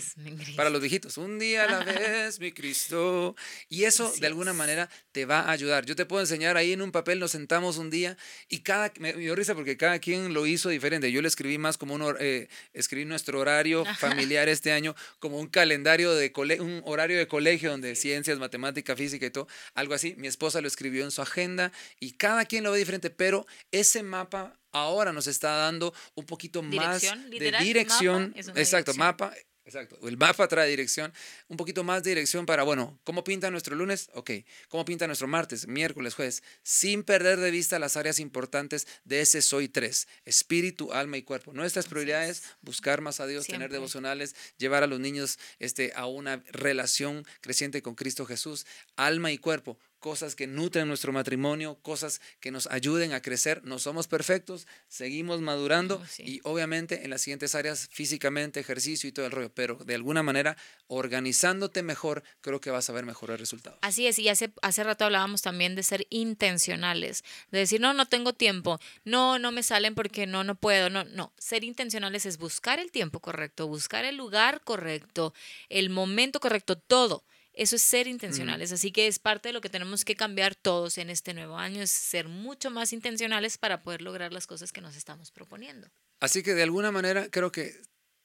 para 0.55 0.69
los 0.69 0.81
viejitos, 0.83 1.17
un 1.17 1.39
día 1.39 1.65
a 1.65 1.67
la 1.67 1.79
vez, 1.85 2.39
mi 2.39 2.53
Cristo. 2.53 3.35
Y 3.69 3.85
eso 3.85 4.13
de 4.21 4.27
alguna 4.27 4.53
manera 4.53 4.91
te 5.13 5.25
va 5.25 5.41
a 5.41 5.51
ayudar. 5.51 5.87
Yo 5.87 5.97
te 5.97 6.05
puedo 6.05 6.21
enseñar 6.21 6.59
ahí 6.59 6.73
en 6.73 6.83
un 6.83 6.93
papel, 6.93 7.19
nos 7.19 7.31
sentamos 7.31 7.79
un 7.79 7.89
día 7.89 8.19
y 8.49 8.61
cada, 8.61 8.93
me 8.99 9.15
dio 9.15 9.35
risa 9.35 9.55
porque 9.55 9.79
cada 9.79 9.99
quien 9.99 10.35
lo 10.35 10.47
hizo 10.47 10.69
diferente. 10.69 11.11
Yo 11.11 11.23
le 11.23 11.29
escribí 11.29 11.57
más 11.57 11.79
como 11.79 11.95
un, 11.95 12.17
eh, 12.21 12.49
escribí 12.75 13.07
nuestro 13.07 13.41
horario 13.41 13.85
familiar 13.99 14.49
este 14.51 14.71
año, 14.71 14.95
como 15.19 15.39
un 15.39 15.49
calendario 15.49 16.15
de 16.15 16.31
un 16.61 16.83
horario 16.85 17.17
de 17.17 17.27
colegio 17.27 17.71
donde 17.71 17.97
ciencias, 17.97 18.39
matemática, 18.39 18.95
física 18.95 19.25
y 19.25 19.31
todo, 19.31 19.49
algo 19.75 19.95
así. 19.95 20.15
Mi 20.19 20.29
esposa 20.29 20.61
lo 20.61 20.69
escribió 20.69 21.05
en 21.05 21.11
su 21.11 21.23
agenda 21.23 21.73
y 21.99 22.13
cada 22.13 22.45
quien 22.45 22.63
lo 22.63 22.73
ve 22.73 22.79
diferente, 22.79 23.09
pero 23.09 23.47
ese 23.73 24.03
mapa 24.03 24.60
ahora 24.73 25.13
nos 25.13 25.27
está 25.27 25.51
dando 25.57 25.93
un 26.15 26.27
poquito 26.27 26.63
más 26.63 27.03
de 27.03 27.53
dirección. 27.61 28.35
exacto, 28.55 28.95
mapa. 28.95 29.33
Exacto, 29.71 29.97
el 30.09 30.17
mapa 30.17 30.49
trae 30.49 30.69
dirección, 30.69 31.13
un 31.47 31.57
poquito 31.57 31.85
más 31.85 32.03
de 32.03 32.11
dirección 32.11 32.45
para, 32.45 32.65
bueno, 32.65 32.99
¿cómo 33.05 33.23
pinta 33.23 33.53
nuestro 33.53 33.77
lunes? 33.77 34.11
Ok, 34.15 34.31
¿cómo 34.69 34.85
pinta 34.85 35.07
nuestro 35.07 35.29
martes, 35.29 35.69
miércoles, 35.69 36.15
jueves? 36.15 36.43
Sin 36.65 37.05
perder 37.05 37.39
de 37.39 37.53
vista 37.53 37.79
las 37.79 37.97
áreas 37.97 38.19
importantes 38.19 38.89
de 39.05 39.21
ese 39.21 39.43
soy 39.43 39.69
tres, 39.69 40.09
espíritu, 40.25 40.93
alma 40.93 41.19
y 41.19 41.23
cuerpo. 41.23 41.53
Nuestras 41.53 41.87
prioridades, 41.87 42.43
buscar 42.63 43.01
más 43.01 43.21
a 43.21 43.29
Dios, 43.29 43.47
tener 43.47 43.71
devocionales, 43.71 44.35
llevar 44.57 44.83
a 44.83 44.89
los 44.89 44.99
niños 44.99 45.39
este, 45.61 45.93
a 45.95 46.07
una 46.07 46.43
relación 46.51 47.25
creciente 47.41 47.81
con 47.81 47.95
Cristo 47.95 48.27
Jesús, 48.27 48.67
alma 48.97 49.31
y 49.31 49.39
cuerpo 49.39 49.79
cosas 50.01 50.35
que 50.35 50.47
nutren 50.47 50.89
nuestro 50.89 51.13
matrimonio, 51.13 51.79
cosas 51.83 52.21
que 52.41 52.51
nos 52.51 52.67
ayuden 52.67 53.13
a 53.13 53.23
crecer. 53.23 53.63
No 53.65 53.79
somos 53.79 54.09
perfectos, 54.09 54.67
seguimos 54.89 55.41
madurando 55.41 56.03
y 56.19 56.41
obviamente 56.45 57.05
en 57.05 57.11
las 57.11 57.21
siguientes 57.21 57.55
áreas, 57.55 57.89
físicamente, 57.93 58.59
ejercicio 58.59 59.09
y 59.09 59.13
todo 59.13 59.27
el 59.27 59.33
rollo, 59.33 59.53
pero 59.55 59.77
de 59.77 59.95
alguna 59.95 60.23
manera 60.23 60.57
organizándote 60.89 61.83
mejor, 61.83 62.25
creo 62.41 62.61
que 62.61 62.71
vas 62.71 62.91
a 62.91 62.93
ver 62.93 63.05
mejores 63.05 63.39
resultados. 63.39 63.79
Así 63.83 64.07
es, 64.07 64.19
y 64.19 64.29
hace, 64.29 64.51
hace 64.63 64.83
rato 64.83 65.05
hablábamos 65.05 65.43
también 65.43 65.77
de 65.77 65.83
ser 65.83 66.07
intencionales, 66.11 67.23
de 67.51 67.61
decir, 67.61 67.81
no, 67.81 67.93
no 67.93 68.07
tengo 68.07 68.33
tiempo, 68.33 68.81
no, 69.05 69.39
no 69.39 69.53
me 69.53 69.63
salen 69.63 69.95
porque 69.95 70.27
no, 70.27 70.43
no 70.43 70.55
puedo, 70.55 70.91
no, 70.91 71.05
no, 71.05 71.33
ser 71.39 71.63
intencionales 71.63 72.27
es 72.27 72.39
buscar 72.39 72.79
el 72.79 72.91
tiempo 72.91 73.21
correcto, 73.21 73.69
buscar 73.69 74.05
el 74.05 74.17
lugar 74.17 74.63
correcto, 74.63 75.35
el 75.69 75.91
momento 75.91 76.41
correcto, 76.41 76.77
todo. 76.77 77.23
Eso 77.61 77.77
es 77.77 77.83
ser 77.83 78.07
intencionales, 78.07 78.73
así 78.73 78.91
que 78.91 79.07
es 79.07 79.19
parte 79.19 79.51
de 79.51 79.53
lo 79.53 79.61
que 79.61 79.69
tenemos 79.69 80.07
que 80.07 80.17
cambiar 80.17 80.55
todos 80.55 80.97
en 80.97 81.11
este 81.11 81.35
nuevo 81.35 81.59
año, 81.59 81.83
es 81.83 81.91
ser 81.91 82.27
mucho 82.27 82.71
más 82.71 82.95
intencionales 82.95 83.59
para 83.59 83.83
poder 83.83 84.01
lograr 84.01 84.33
las 84.33 84.47
cosas 84.47 84.73
que 84.73 84.81
nos 84.81 84.97
estamos 84.97 85.31
proponiendo. 85.31 85.91
Así 86.21 86.43
que 86.43 86.55
de 86.55 86.63
alguna 86.63 86.91
manera 86.91 87.29
creo 87.29 87.53
que 87.53 87.79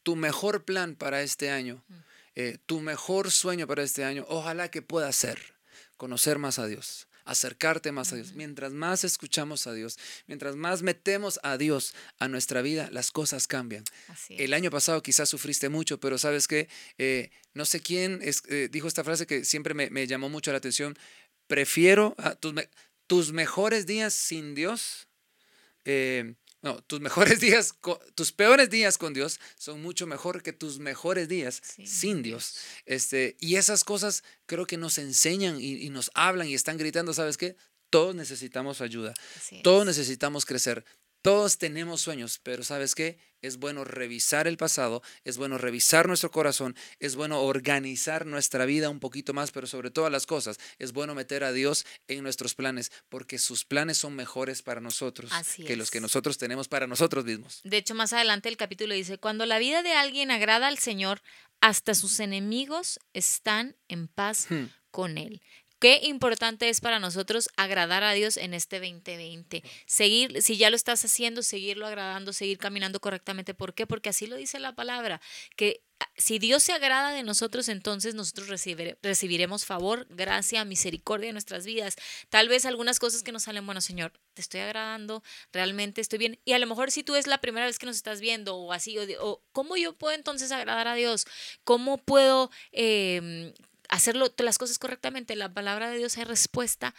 tu 0.03 0.15
mejor 0.15 0.63
plan 0.63 0.95
para 0.95 1.21
este 1.21 1.51
año, 1.51 1.83
eh, 2.35 2.59
tu 2.65 2.79
mejor 2.79 3.29
sueño 3.29 3.67
para 3.67 3.83
este 3.83 4.05
año, 4.05 4.25
ojalá 4.29 4.71
que 4.71 4.81
pueda 4.81 5.11
ser 5.11 5.57
conocer 5.97 6.39
más 6.39 6.57
a 6.57 6.67
Dios, 6.67 7.09
acercarte 7.25 7.91
más 7.91 8.13
a 8.13 8.15
Dios. 8.15 8.33
Mientras 8.33 8.71
más 8.71 9.03
escuchamos 9.03 9.67
a 9.67 9.73
Dios, 9.73 9.97
mientras 10.27 10.55
más 10.55 10.81
metemos 10.83 11.39
a 11.43 11.57
Dios 11.57 11.93
a 12.19 12.27
nuestra 12.27 12.61
vida, 12.61 12.89
las 12.91 13.11
cosas 13.11 13.47
cambian. 13.47 13.83
El 14.29 14.53
año 14.53 14.71
pasado 14.71 15.01
quizás 15.03 15.27
sufriste 15.27 15.69
mucho, 15.69 15.99
pero 15.99 16.17
sabes 16.17 16.47
que 16.47 16.69
eh, 16.97 17.31
no 17.53 17.65
sé 17.65 17.81
quién 17.81 18.21
eh, 18.23 18.69
dijo 18.71 18.87
esta 18.87 19.03
frase 19.03 19.25
que 19.25 19.43
siempre 19.43 19.73
me, 19.73 20.07
llamó 20.07 20.29
mucho 20.29 20.51
la 20.51 20.59
atención. 20.59 20.97
Prefiero 21.47 22.15
tus, 22.39 22.53
tus, 23.07 23.33
mejores 23.33 23.85
días 23.85 24.13
sin 24.13 24.55
Dios. 24.55 25.07
Eh, 25.83 26.35
no, 26.65 26.81
tus 26.81 26.99
mejores 26.99 27.39
días, 27.41 27.75
tus 28.15 28.31
peores 28.31 28.71
días 28.71 28.97
con 28.97 29.13
Dios 29.13 29.39
son 29.55 29.83
mucho 29.83 30.07
mejor 30.07 30.41
que 30.41 30.51
tus 30.51 30.79
mejores 30.79 31.29
días 31.29 31.61
sin 31.85 32.23
Dios. 32.23 32.55
Este, 32.85 33.37
y 33.39 33.55
esas 33.55 33.83
cosas 33.83 34.23
creo 34.47 34.65
que 34.65 34.75
nos 34.75 34.97
enseñan 34.97 35.61
y, 35.61 35.87
nos 35.91 36.09
hablan 36.15 36.47
y 36.47 36.55
están 36.55 36.77
gritando, 36.77 37.13
¿sabes 37.13 37.37
qué? 37.37 37.55
Todos 37.91 38.15
necesitamos 38.15 38.81
ayuda, 38.81 39.13
todos 39.61 39.85
necesitamos 39.85 40.45
crecer, 40.45 40.83
todos 41.25 41.57
tenemos 41.57 42.01
sueños, 42.01 42.39
pero 42.43 42.63
¿sabes 42.63 42.93
qué? 42.93 43.17
Es 43.41 43.57
bueno 43.57 43.83
revisar 43.83 44.47
el 44.47 44.57
pasado, 44.57 45.01
es 45.23 45.37
bueno 45.37 45.57
revisar 45.57 46.07
nuestro 46.07 46.29
corazón, 46.29 46.75
es 46.99 47.15
bueno 47.15 47.41
organizar 47.41 48.27
nuestra 48.27 48.65
vida 48.65 48.91
un 48.91 48.99
poquito 48.99 49.33
más, 49.33 49.49
pero 49.49 49.65
sobre 49.65 49.89
todas 49.89 50.11
las 50.11 50.27
cosas, 50.27 50.59
es 50.77 50.93
bueno 50.93 51.15
meter 51.15 51.43
a 51.43 51.51
Dios 51.51 51.87
en 52.07 52.21
nuestros 52.21 52.53
planes, 52.53 52.91
porque 53.09 53.39
sus 53.39 53.65
planes 53.65 53.97
son 53.97 54.15
mejores 54.15 54.61
para 54.61 54.81
nosotros 54.81 55.31
que 55.65 55.75
los 55.75 55.89
que 55.89 55.99
nosotros 55.99 56.37
tenemos 56.37 56.67
para 56.67 56.85
nosotros 56.85 57.25
mismos. 57.25 57.61
De 57.63 57.77
hecho, 57.77 57.95
más 57.95 58.13
adelante 58.13 58.47
el 58.47 58.55
capítulo 58.55 58.93
dice, 58.93 59.17
cuando 59.17 59.47
la 59.47 59.57
vida 59.57 59.81
de 59.81 59.93
alguien 59.93 60.29
agrada 60.29 60.67
al 60.67 60.77
Señor, 60.77 61.23
hasta 61.59 61.95
sus 61.95 62.19
enemigos 62.19 62.99
están 63.13 63.75
en 63.87 64.09
paz 64.09 64.45
hmm. 64.51 64.65
con 64.91 65.17
Él. 65.17 65.41
Qué 65.79 65.99
importante 66.03 66.69
es 66.69 66.79
para 66.79 66.99
nosotros 66.99 67.49
agradar 67.57 68.03
a 68.03 68.13
Dios 68.13 68.37
en 68.37 68.53
este 68.53 68.79
2020. 68.79 69.61
Seguir, 69.85 70.41
si 70.41 70.55
ya 70.55 70.69
lo 70.69 70.77
estás 70.77 71.03
haciendo, 71.03 71.43
seguirlo 71.43 71.85
agradando, 71.85 72.31
seguir 72.31 72.57
caminando 72.57 73.01
correctamente. 73.01 73.53
¿Por 73.53 73.73
qué? 73.73 73.85
Porque 73.85 74.09
así 74.09 74.25
lo 74.25 74.37
dice 74.37 74.59
la 74.59 74.73
palabra, 74.73 75.19
que 75.57 75.81
ah, 75.99 76.07
si 76.15 76.39
Dios 76.39 76.63
se 76.63 76.71
agrada 76.71 77.11
de 77.11 77.23
nosotros, 77.23 77.67
entonces 77.67 78.15
nosotros 78.15 78.47
recibiremos 78.47 79.65
favor, 79.65 80.07
gracia, 80.09 80.63
misericordia 80.63 81.27
en 81.29 81.35
nuestras 81.35 81.65
vidas. 81.65 81.97
Tal 82.29 82.47
vez 82.47 82.65
algunas 82.65 82.97
cosas 82.97 83.21
que 83.21 83.33
nos 83.33 83.43
salen, 83.43 83.65
bueno, 83.65 83.81
Señor, 83.81 84.13
te 84.33 84.41
estoy 84.41 84.61
agradando, 84.61 85.23
realmente 85.51 85.99
estoy 85.99 86.19
bien. 86.19 86.39
Y 86.45 86.53
a 86.53 86.59
lo 86.59 86.67
mejor 86.67 86.89
si 86.89 87.03
tú 87.03 87.15
es 87.15 87.27
la 87.27 87.39
primera 87.39 87.65
vez 87.65 87.79
que 87.79 87.85
nos 87.85 87.97
estás 87.97 88.21
viendo 88.21 88.55
o 88.55 88.71
así, 88.71 88.97
o, 89.19 89.43
¿cómo 89.51 89.75
yo 89.75 89.93
puedo 89.93 90.15
entonces 90.15 90.53
agradar 90.53 90.87
a 90.87 90.95
Dios? 90.95 91.25
¿Cómo 91.65 91.97
puedo... 91.97 92.49
Eh, 92.71 93.53
hacerlo 93.89 94.33
las 94.39 94.57
cosas 94.57 94.79
correctamente. 94.79 95.35
La 95.35 95.53
palabra 95.53 95.89
de 95.89 95.97
Dios 95.97 96.17
es 96.17 96.27
respuesta 96.27 96.93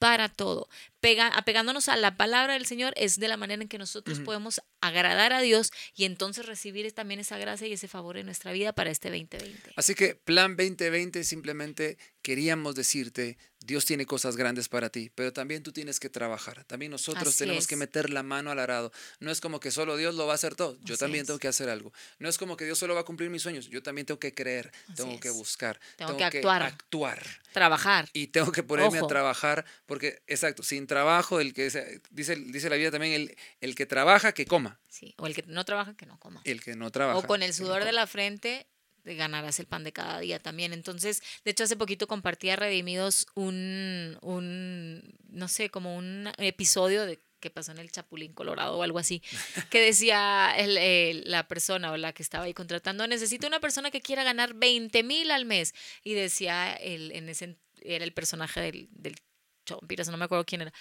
para 0.00 0.30
todo. 0.30 0.66
Pega, 1.00 1.28
apegándonos 1.28 1.90
a 1.90 1.96
la 1.96 2.16
palabra 2.16 2.54
del 2.54 2.64
Señor 2.64 2.94
es 2.96 3.20
de 3.20 3.28
la 3.28 3.36
manera 3.36 3.62
en 3.62 3.68
que 3.68 3.76
nosotros 3.76 4.18
podemos 4.20 4.62
agradar 4.80 5.34
a 5.34 5.42
Dios 5.42 5.72
y 5.94 6.06
entonces 6.06 6.46
recibir 6.46 6.90
también 6.92 7.20
esa 7.20 7.36
gracia 7.36 7.66
y 7.66 7.74
ese 7.74 7.86
favor 7.86 8.16
en 8.16 8.24
nuestra 8.24 8.50
vida 8.50 8.72
para 8.72 8.90
este 8.90 9.10
2020. 9.10 9.74
Así 9.76 9.94
que 9.94 10.14
plan 10.14 10.56
2020 10.56 11.22
simplemente 11.22 11.98
queríamos 12.22 12.74
decirte, 12.74 13.36
Dios 13.70 13.86
tiene 13.86 14.04
cosas 14.04 14.36
grandes 14.36 14.68
para 14.68 14.90
ti, 14.90 15.12
pero 15.14 15.32
también 15.32 15.62
tú 15.62 15.70
tienes 15.70 16.00
que 16.00 16.10
trabajar. 16.10 16.64
También 16.64 16.90
nosotros 16.90 17.36
tenemos 17.36 17.68
que 17.68 17.76
meter 17.76 18.10
la 18.10 18.24
mano 18.24 18.50
al 18.50 18.58
arado. 18.58 18.90
No 19.20 19.30
es 19.30 19.40
como 19.40 19.60
que 19.60 19.70
solo 19.70 19.96
Dios 19.96 20.16
lo 20.16 20.26
va 20.26 20.32
a 20.32 20.34
hacer 20.34 20.56
todo, 20.56 20.76
yo 20.82 20.96
también 20.96 21.24
tengo 21.24 21.38
que 21.38 21.46
hacer 21.46 21.68
algo. 21.68 21.92
No 22.18 22.28
es 22.28 22.36
como 22.36 22.56
que 22.56 22.64
Dios 22.64 22.76
solo 22.76 22.96
va 22.96 23.02
a 23.02 23.04
cumplir 23.04 23.30
mis 23.30 23.42
sueños, 23.42 23.68
yo 23.68 23.80
también 23.80 24.08
tengo 24.08 24.18
que 24.18 24.34
creer, 24.34 24.72
tengo 24.96 25.20
que 25.20 25.30
buscar, 25.30 25.78
tengo, 25.96 26.16
que, 26.16 26.24
actuar, 26.24 26.64
actuar, 26.64 27.24
trabajar. 27.52 28.08
Y 28.12 28.26
tengo 28.26 28.50
que 28.50 28.64
ponerme 28.64 28.98
a 28.98 29.06
trabajar, 29.06 29.64
porque, 29.86 30.20
exacto, 30.26 30.64
sin 30.64 30.88
trabajo, 30.88 31.38
el 31.38 31.54
que 31.54 31.62
dice, 31.62 32.02
dice 32.10 32.70
la 32.70 32.74
vida 32.74 32.90
también, 32.90 33.12
el, 33.12 33.36
el 33.60 33.76
que 33.76 33.86
trabaja, 33.86 34.32
que 34.32 34.46
coma. 34.46 34.80
Sí, 34.88 35.14
o 35.16 35.28
el 35.28 35.34
que 35.36 35.44
no 35.46 35.64
trabaja, 35.64 35.94
que 35.94 36.06
no 36.06 36.18
coma. 36.18 36.42
El 36.44 36.60
que 36.60 36.74
no 36.74 36.90
trabaja. 36.90 37.18
O 37.18 37.22
con 37.22 37.44
el 37.44 37.54
sudor 37.54 37.84
de 37.84 37.92
la 37.92 38.08
frente 38.08 38.66
ganarás 39.04 39.58
el 39.60 39.66
pan 39.66 39.84
de 39.84 39.92
cada 39.92 40.20
día 40.20 40.38
también. 40.38 40.72
Entonces, 40.72 41.22
de 41.44 41.50
hecho, 41.50 41.64
hace 41.64 41.76
poquito 41.76 42.06
compartía 42.06 42.56
Redimidos 42.56 43.26
un, 43.34 44.18
un, 44.22 45.16
no 45.28 45.48
sé, 45.48 45.70
como 45.70 45.96
un 45.96 46.30
episodio 46.38 47.06
de 47.06 47.20
que 47.40 47.50
pasó 47.50 47.72
en 47.72 47.78
el 47.78 47.90
Chapulín 47.90 48.34
Colorado 48.34 48.76
o 48.76 48.82
algo 48.82 48.98
así, 48.98 49.22
que 49.70 49.80
decía 49.80 50.52
el, 50.56 51.24
la 51.24 51.48
persona 51.48 51.90
o 51.90 51.96
la 51.96 52.12
que 52.12 52.22
estaba 52.22 52.44
ahí 52.44 52.54
contratando, 52.54 53.06
necesito 53.06 53.46
una 53.46 53.60
persona 53.60 53.90
que 53.90 54.02
quiera 54.02 54.24
ganar 54.24 54.54
20 54.54 55.02
mil 55.02 55.30
al 55.30 55.46
mes. 55.46 55.74
Y 56.04 56.14
decía, 56.14 56.74
el, 56.74 57.12
en 57.12 57.28
ese, 57.28 57.56
era 57.80 58.04
el 58.04 58.12
personaje 58.12 58.60
del, 58.60 58.88
del 58.92 59.16
Chompiras, 59.64 60.08
no 60.08 60.16
me 60.16 60.26
acuerdo 60.26 60.44
quién 60.44 60.62
era, 60.62 60.72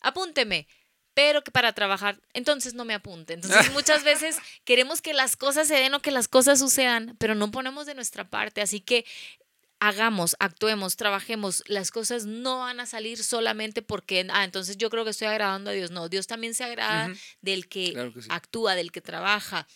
apúnteme 0.00 0.68
pero 1.14 1.42
que 1.42 1.50
para 1.50 1.72
trabajar, 1.72 2.20
entonces 2.32 2.74
no 2.74 2.84
me 2.84 2.94
apunte. 2.94 3.34
Entonces 3.34 3.72
muchas 3.72 4.04
veces 4.04 4.36
queremos 4.64 5.00
que 5.00 5.14
las 5.14 5.36
cosas 5.36 5.68
se 5.68 5.76
den 5.76 5.94
o 5.94 6.02
que 6.02 6.10
las 6.10 6.28
cosas 6.28 6.58
sucedan, 6.58 7.16
pero 7.18 7.34
no 7.34 7.50
ponemos 7.50 7.86
de 7.86 7.94
nuestra 7.94 8.28
parte. 8.28 8.60
Así 8.60 8.80
que 8.80 9.04
hagamos, 9.78 10.36
actuemos, 10.38 10.96
trabajemos. 10.96 11.62
Las 11.66 11.90
cosas 11.90 12.26
no 12.26 12.60
van 12.60 12.80
a 12.80 12.86
salir 12.86 13.22
solamente 13.22 13.82
porque, 13.82 14.26
ah, 14.30 14.44
entonces 14.44 14.76
yo 14.76 14.90
creo 14.90 15.04
que 15.04 15.10
estoy 15.10 15.28
agradando 15.28 15.70
a 15.70 15.74
Dios. 15.74 15.90
No, 15.90 16.08
Dios 16.08 16.26
también 16.26 16.54
se 16.54 16.64
agrada 16.64 17.12
del 17.42 17.68
que, 17.68 18.12
actúa, 18.28 18.74
del 18.74 18.92
que 18.92 19.00
trabaja. 19.00 19.66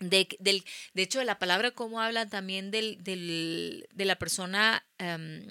De, 0.00 0.28
del, 0.40 0.64
de 0.92 1.02
hecho, 1.02 1.22
la 1.22 1.38
palabra 1.38 1.70
como 1.70 2.00
habla 2.00 2.28
también 2.28 2.70
del, 2.70 3.02
del, 3.02 3.88
de 3.92 4.04
la 4.04 4.16
persona, 4.16 4.84
em, 4.98 5.46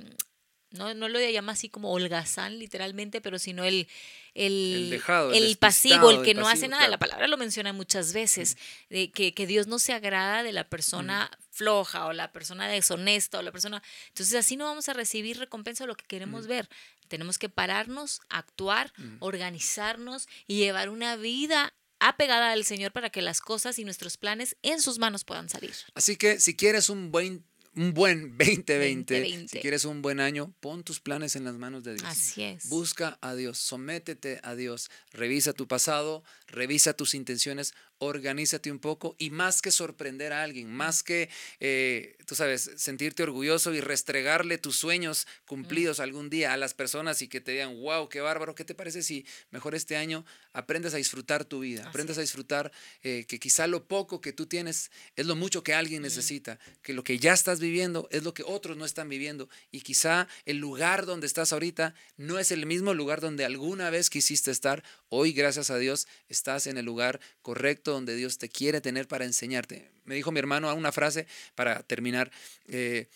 no, 0.73 0.93
no 0.93 1.07
lo 1.07 1.19
llama 1.19 1.51
así 1.51 1.69
como 1.69 1.91
holgazán 1.91 2.57
literalmente, 2.59 3.21
pero 3.21 3.39
sino 3.39 3.63
el, 3.63 3.87
el, 4.33 5.01
el, 5.33 5.57
pasivo, 5.57 6.09
el 6.09 6.23
que 6.23 6.33
no 6.33 6.47
hace 6.47 6.67
nada. 6.67 6.87
La 6.87 6.97
palabra 6.97 7.27
lo 7.27 7.37
menciona 7.37 7.73
muchas 7.73 8.11
veces, 8.11 8.57
de 8.89 9.11
que, 9.11 9.33
que, 9.33 9.45
Dios 9.45 9.67
no 9.67 9.79
se 9.79 9.93
agrada 9.93 10.43
de 10.43 10.51
la 10.51 10.67
persona 10.67 11.29
floja 11.51 12.07
o 12.07 12.13
la 12.13 12.31
persona 12.31 12.67
deshonesta 12.67 13.39
o 13.39 13.41
la 13.43 13.51
persona... 13.51 13.83
Entonces 14.07 14.35
así 14.35 14.57
no 14.57 14.65
vamos 14.65 14.89
a 14.89 14.93
recibir 14.93 15.37
recompensa 15.37 15.83
de 15.83 15.89
lo 15.89 15.95
que 15.95 16.05
queremos 16.05 16.47
ver. 16.47 16.67
Tenemos 17.07 17.37
que 17.37 17.49
pararnos, 17.49 18.21
actuar, 18.29 18.91
organizarnos 19.19 20.27
y 20.47 20.57
llevar 20.57 20.89
una 20.89 21.15
vida 21.15 21.73
apegada 21.99 22.51
al 22.51 22.65
Señor 22.65 22.91
para 22.91 23.11
que 23.11 23.21
las 23.21 23.39
cosas 23.39 23.79
y 23.79 23.85
nuestros 23.85 24.17
planes 24.17 24.57
en 24.61 24.81
sus 24.81 24.99
manos 24.99 25.23
puedan 25.23 25.47
salir. 25.49 25.73
Así 25.93 26.17
que 26.17 26.39
si 26.39 26.55
quieres 26.55 26.89
un 26.89 27.11
buen 27.11 27.45
un 27.75 27.93
buen 27.93 28.37
2020. 28.37 29.47
Si 29.47 29.59
quieres 29.59 29.85
un 29.85 30.01
buen 30.01 30.19
año, 30.19 30.53
pon 30.59 30.83
tus 30.83 30.99
planes 30.99 31.35
en 31.35 31.43
las 31.43 31.55
manos 31.55 31.83
de 31.83 31.95
Dios. 31.95 32.07
Así 32.07 32.43
es. 32.43 32.69
Busca 32.69 33.17
a 33.21 33.35
Dios, 33.35 33.57
sométete 33.57 34.39
a 34.43 34.55
Dios, 34.55 34.89
revisa 35.11 35.53
tu 35.53 35.67
pasado, 35.67 36.23
revisa 36.53 36.93
tus 36.93 37.15
intenciones, 37.15 37.73
organízate 37.97 38.71
un 38.71 38.79
poco 38.79 39.15
y 39.17 39.31
más 39.31 39.61
que 39.61 39.71
sorprender 39.71 40.33
a 40.33 40.43
alguien, 40.43 40.71
más 40.71 41.03
que, 41.03 41.29
eh, 41.59 42.15
tú 42.25 42.35
sabes, 42.35 42.71
sentirte 42.77 43.23
orgulloso 43.23 43.73
y 43.73 43.81
restregarle 43.81 44.57
tus 44.57 44.77
sueños 44.77 45.27
cumplidos 45.45 45.99
algún 45.99 46.29
día 46.29 46.53
a 46.53 46.57
las 46.57 46.73
personas 46.73 47.21
y 47.21 47.27
que 47.27 47.41
te 47.41 47.53
digan, 47.53 47.79
wow, 47.81 48.07
qué 48.07 48.21
bárbaro, 48.21 48.55
¿qué 48.55 48.63
te 48.63 48.75
parece 48.75 49.01
si 49.01 49.25
mejor 49.49 49.73
este 49.73 49.95
año 49.97 50.25
aprendes 50.53 50.93
a 50.93 50.97
disfrutar 50.97 51.43
tu 51.43 51.61
vida, 51.61 51.87
aprendes 51.87 52.17
a 52.17 52.21
disfrutar 52.21 52.71
eh, 53.01 53.25
que 53.27 53.39
quizá 53.39 53.65
lo 53.67 53.87
poco 53.87 54.21
que 54.21 54.31
tú 54.31 54.45
tienes 54.45 54.91
es 55.15 55.25
lo 55.25 55.35
mucho 55.35 55.63
que 55.63 55.73
alguien 55.73 56.03
necesita, 56.03 56.59
que 56.83 56.93
lo 56.93 57.03
que 57.03 57.17
ya 57.17 57.33
estás 57.33 57.59
viviendo 57.59 58.07
es 58.11 58.23
lo 58.23 58.33
que 58.33 58.43
otros 58.43 58.77
no 58.77 58.85
están 58.85 59.09
viviendo 59.09 59.49
y 59.71 59.81
quizá 59.81 60.27
el 60.45 60.57
lugar 60.57 61.05
donde 61.07 61.25
estás 61.25 61.51
ahorita 61.51 61.95
no 62.17 62.37
es 62.37 62.51
el 62.51 62.65
mismo 62.67 62.93
lugar 62.93 63.21
donde 63.21 63.43
alguna 63.43 63.89
vez 63.89 64.11
quisiste 64.11 64.51
estar, 64.51 64.83
hoy 65.09 65.33
gracias 65.33 65.71
a 65.71 65.77
Dios 65.77 66.07
estás 66.29 66.42
en 66.45 66.77
el 66.77 66.85
lugar 66.85 67.21
correcto 67.41 67.91
donde 67.91 68.15
Dios 68.15 68.37
te 68.37 68.49
quiere 68.49 68.81
tener 68.81 69.07
para 69.07 69.23
enseñarte. 69.23 69.89
Me 70.03 70.15
dijo 70.15 70.31
mi 70.31 70.39
hermano 70.39 70.73
una 70.75 70.91
frase 70.91 71.25
para 71.55 71.83
terminar. 71.83 72.31
Eh, 72.67 73.07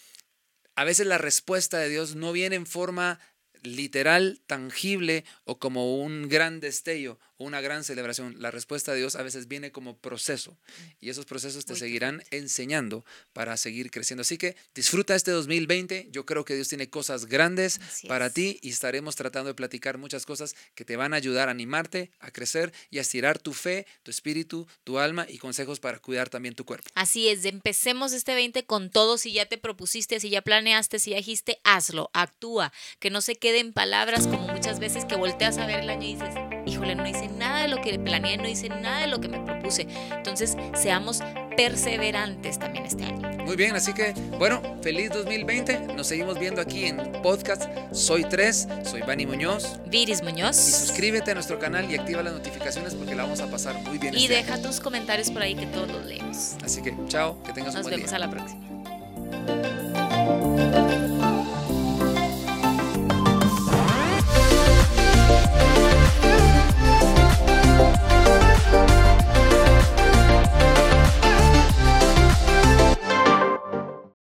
a 0.76 0.86
veces 0.86 1.08
la 1.08 1.18
respuesta 1.18 1.78
de 1.78 1.90
Dios 1.90 2.16
no 2.16 2.32
viene 2.32 2.56
en 2.56 2.66
forma 2.66 3.20
literal, 3.64 4.40
tangible 4.48 5.26
o 5.44 5.60
como 5.60 5.98
un 5.98 6.30
gran 6.30 6.62
destello 6.62 7.20
o 7.38 7.46
una 7.46 7.62
gran 7.62 7.84
celebración. 7.84 8.36
La 8.40 8.52
respuesta 8.52 8.92
de 8.92 9.00
Dios 9.00 9.16
a 9.16 9.24
veces 9.24 9.48
viene 9.48 9.72
como 9.72 9.98
proceso 9.98 10.58
y 11.00 11.10
esos 11.10 11.26
procesos 11.26 11.66
te 11.66 11.76
seguirán 11.76 12.24
enseñando 12.32 13.06
para 13.34 13.58
seguir 13.58 13.92
creciendo. 13.92 14.22
Así 14.22 14.38
que 14.38 14.56
disfruta 14.76 15.16
este 15.16 15.32
2020. 15.32 16.10
Yo 16.12 16.26
creo 16.26 16.46
que 16.46 16.56
Dios 16.56 16.68
tiene 16.68 16.90
cosas 16.90 17.26
grandes 17.26 17.80
para 18.08 18.30
ti 18.30 18.60
y 18.62 18.70
estaremos 18.70 19.16
tratando 19.16 19.50
de 19.50 19.56
platicar 19.56 19.98
muchas 19.98 20.26
cosas 20.26 20.56
que 20.76 20.86
te 20.86 20.96
van 20.96 21.14
a 21.14 21.18
ayudar 21.18 21.48
a 21.48 21.52
animarte, 21.52 22.12
a 22.20 22.32
crecer 22.32 22.74
y 22.90 22.98
a 22.98 23.02
estirar 23.02 23.40
tu 23.40 23.54
fe, 23.54 23.86
tu 24.04 24.12
espíritu, 24.12 24.68
tu 24.84 25.00
alma 25.00 25.26
y 25.30 25.38
consejos 25.38 25.80
para 25.80 26.00
cuidar 26.00 26.30
también 26.30 26.56
tu 26.56 26.66
cuerpo. 26.66 26.90
Así 26.96 27.30
es, 27.30 27.46
empecemos 27.46 28.14
este 28.14 28.36
20 28.36 28.66
con 28.66 28.90
todo. 28.90 29.18
Si 29.18 29.32
ya 29.32 29.46
te 29.46 29.58
propusiste, 29.58 30.20
si 30.20 30.30
ya 30.30 30.42
planeaste, 30.42 31.00
si 31.00 31.12
ya 31.12 31.18
dijiste, 31.18 31.60
hazlo, 31.64 32.10
actúa, 32.14 32.72
que 33.00 33.10
no 33.10 33.22
se 33.22 33.36
quede 33.36 33.60
en 33.60 33.74
palabras 33.74 34.28
como 34.28 34.48
muchas 34.48 34.80
veces 34.80 35.06
que 35.06 35.16
volteas 35.16 35.58
a 35.58 35.66
ver 35.66 35.82
el 35.82 35.90
año 35.90 36.08
y 36.08 36.16
dices, 36.16 36.57
híjole, 36.68 36.96
no 36.96 37.08
hice 37.08 37.30
nada 37.30 37.62
de 37.62 37.68
lo 37.68 37.82
que 37.82 37.98
planeé, 38.00 38.38
no 38.38 38.48
hice 38.48 38.70
nada 38.70 39.00
de 39.00 39.08
lo 39.08 39.20
que 39.20 39.28
me 39.30 39.40
propuse. 39.40 39.88
Entonces, 40.12 40.58
seamos 40.76 41.22
perseverantes 41.56 42.60
también 42.60 42.86
este 42.86 43.06
año. 43.06 43.28
Muy 43.44 43.56
bien, 43.56 43.76
así 43.76 43.94
que 43.94 44.14
bueno, 44.38 44.62
feliz 44.82 45.10
2020. 45.12 45.94
Nos 45.96 46.08
seguimos 46.08 46.38
viendo 46.38 46.62
aquí 46.62 46.86
en 46.86 46.98
podcast 47.24 47.64
Soy 47.92 48.24
3, 48.26 48.68
soy 48.84 49.02
Bani 49.02 49.26
Muñoz. 49.26 49.80
Viris 49.88 50.22
Muñoz. 50.22 50.68
Y 50.68 50.72
suscríbete 50.72 51.32
a 51.32 51.34
nuestro 51.34 51.58
canal 51.58 51.90
y 51.90 51.96
activa 51.96 52.22
las 52.22 52.34
notificaciones 52.34 52.94
porque 52.94 53.16
la 53.16 53.24
vamos 53.24 53.40
a 53.40 53.50
pasar 53.50 53.76
muy 53.84 53.98
bien. 53.98 54.14
Y 54.14 54.24
este 54.24 54.36
deja 54.36 54.62
tus 54.62 54.80
comentarios 54.80 55.32
por 55.32 55.42
ahí 55.42 55.56
que 55.56 55.66
todos 55.68 55.90
los 55.90 56.06
leemos. 56.06 56.56
Así 56.64 56.82
que 56.82 56.94
chao, 57.08 57.42
que 57.44 57.54
tengas 57.54 57.74
un 57.76 57.82
buen 57.84 57.96
día. 57.96 58.06
Nos 58.06 58.12
vemos 58.12 58.14
a 58.14 58.20
la 58.20 58.30
próxima. 58.30 58.68